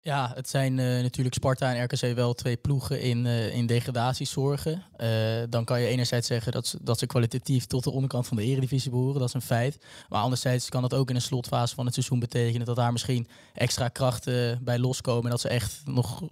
[0.00, 4.82] Ja, het zijn eh, natuurlijk Sparta en RKC wel twee ploegen in, eh in degradatiezorgen.
[4.96, 5.08] Eh,
[5.48, 8.42] dan kan je enerzijds zeggen dat ze, dat ze kwalitatief tot de onderkant van de
[8.42, 9.18] eredivisie behoren.
[9.18, 9.78] Dat is een feit.
[10.08, 13.28] Maar anderzijds kan dat ook in een slotfase van het seizoen betekenen dat daar misschien
[13.54, 15.24] extra krachten bij loskomen.
[15.24, 16.22] En dat ze echt nog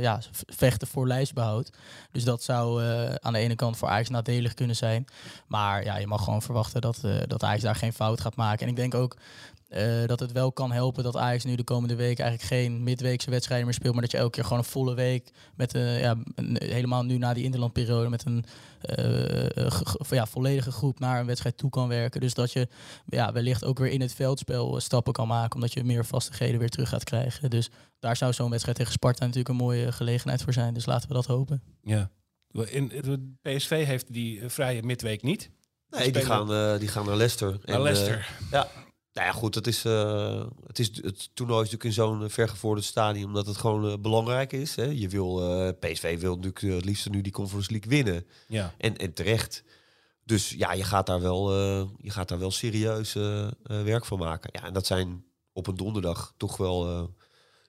[0.00, 1.70] ja, vechten voor lijstbehoud.
[2.12, 2.82] Dus dat zou
[3.20, 5.04] aan de ene kant voor Ajax nadelig kunnen zijn.
[5.46, 8.62] Maar ja, je mag gewoon verwachten dat, dat Ajax daar geen fout gaat maken.
[8.62, 9.16] En ik denk ook
[9.68, 13.30] eh, dat het wel kan helpen dat Ajax nu de komende week eigenlijk geen midweekse
[13.30, 16.16] wedstrijden meer speelt, maar dat je elke keer gewoon een volle week met een, ja,
[16.34, 18.44] een- helemaal nu na die interlandperiode met een
[18.80, 22.20] eh, ge- ja, volledige groep naar een wedstrijd toe kan werken.
[22.20, 22.68] Dus dat je
[23.06, 26.58] ja, wellicht ook weer in het veldspel eh, stappen kan maken, omdat je meer vastigheden
[26.58, 27.50] weer terug gaat krijgen.
[27.50, 30.74] Dus daar zou zo'n wedstrijd tegen Sparta natuurlijk een mooie gelegenheid voor zijn.
[30.74, 31.62] Dus laten we dat hopen.
[31.82, 32.10] Ja.
[32.66, 35.50] In, de PSV heeft die eh, vrije midweek niet.
[35.88, 37.50] Nee, die gaan, eh, die gaan naar Leicester.
[37.50, 38.28] Naar En, eh, Leicester.
[38.50, 38.68] ja,
[39.16, 42.28] nou ja, goed, het is, eh, het, is, het toernooi is natuurlijk in zo'n eh,
[42.28, 44.76] vergevorderd stadium, omdat het gewoon eh, belangrijk is.
[44.76, 44.84] Hè.
[44.84, 45.34] Je wil,
[45.74, 48.26] PSV wil natuurlijk het liefst nu die Conference League winnen.
[48.48, 48.74] ja.
[48.78, 49.62] En, en terecht.
[50.24, 51.52] Dus ja, je gaat daar wel,
[52.00, 53.12] je gaat daar wel serieus
[53.62, 54.50] werk van maken.
[54.52, 57.10] Ja, en dat zijn op een donderdag toch wel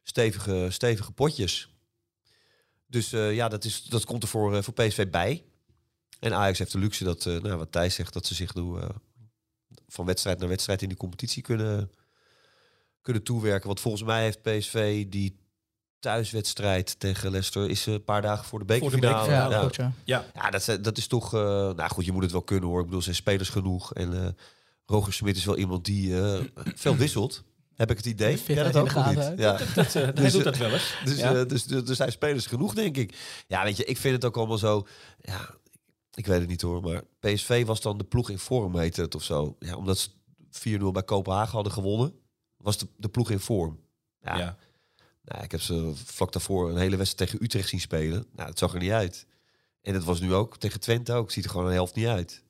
[0.03, 1.69] stevige, stevige potjes.
[2.87, 5.43] Dus ja, dat, is, dat komt er voor, voor PSV bij.
[6.19, 8.89] En Ajax heeft de luxe dat, nou, wat Thijs zegt, dat ze zich eh,
[9.87, 11.91] van wedstrijd naar wedstrijd in die competitie kunnen,
[13.01, 13.67] kunnen toewerken.
[13.67, 15.39] Want volgens mij heeft PSV die
[15.99, 19.47] thuiswedstrijd tegen Leicester is eh, een paar dagen voor de Voor de bekerfinale.
[19.47, 19.93] bekerfinale, Ja, ja.
[20.05, 20.25] ja.
[20.33, 21.33] Ja, Ja, dat, is- dat is toch...
[21.33, 21.39] eh,
[21.73, 22.79] nou goed, je moet het wel kunnen hoor.
[22.79, 23.93] Ik bedoel, zijn spelers genoeg.
[23.93, 24.29] En eh
[24.85, 26.39] Roger Smit is wel iemand die eh,
[26.75, 27.43] veel wisselt.
[27.75, 28.43] Heb ik het idee.
[28.45, 29.39] De wel gaten niet?
[29.39, 29.59] Ja.
[29.75, 30.93] dat, eh, hij Dus, doet eh, dat wel eens.
[31.03, 31.35] Dus, Ja.
[31.35, 33.15] eh, dus, dus er zijn spelers genoeg, denk ik.
[33.47, 34.87] Ja, weet je, ik vind het ook allemaal zo...
[35.21, 35.55] Ja,
[36.17, 39.15] ik weet het niet hoor, maar PSV was dan de ploeg in vorm, heette het
[39.15, 39.55] of zo.
[39.59, 40.09] Ja, omdat ze
[40.79, 42.19] 4-0 bij Kopenhagen hadden gewonnen,
[42.57, 43.79] was de, de ploeg in vorm.
[44.21, 44.57] Ja, ja.
[45.21, 48.25] Nou, ik heb ze vlak daarvoor een hele wedstrijd tegen Utrecht zien spelen.
[48.35, 49.25] Nou, het zag er niet uit.
[49.81, 51.31] En dat was nu ook tegen Twente ook.
[51.31, 52.43] Ziet er gewoon een helft niet uit.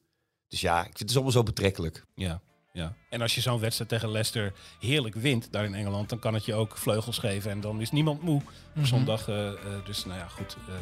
[0.47, 2.05] Dus ja, ik vind het allemaal zo betrekkelijk.
[2.13, 2.41] Ja,
[2.77, 2.93] ja.
[3.09, 6.45] En als je zo'n wedstrijd tegen Leicester heerlijk wint daar in Engeland, dan kan het
[6.45, 8.41] je ook vleugels geven en dan is niemand moe
[8.77, 9.27] op zondag.
[9.27, 9.55] eh, eh,
[9.85, 10.55] dus nou ja, goed.
[10.67, 10.73] eh,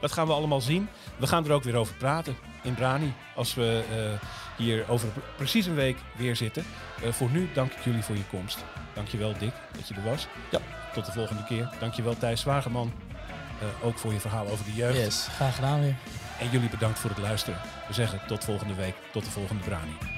[0.00, 0.88] dat gaan we allemaal zien.
[1.16, 3.82] We gaan er ook weer over praten in Brani als we
[4.56, 6.64] hier over pre- precies een week weer zitten.
[7.10, 8.58] Voor nu dank ik jullie voor je komst.
[8.94, 10.26] Dankjewel Dick dat je er was.
[10.50, 10.58] Ja.
[10.94, 11.70] Tot de volgende keer.
[11.80, 12.92] Dankjewel Thijs Zwageman.
[13.82, 14.96] ook voor je verhaal over de jeugd.
[14.96, 15.96] Yes, graag gedaan weer.
[16.40, 17.60] En jullie bedankt voor het luisteren.
[17.88, 18.94] We zeggen tot volgende week.
[19.12, 20.17] Tot de volgende Brani.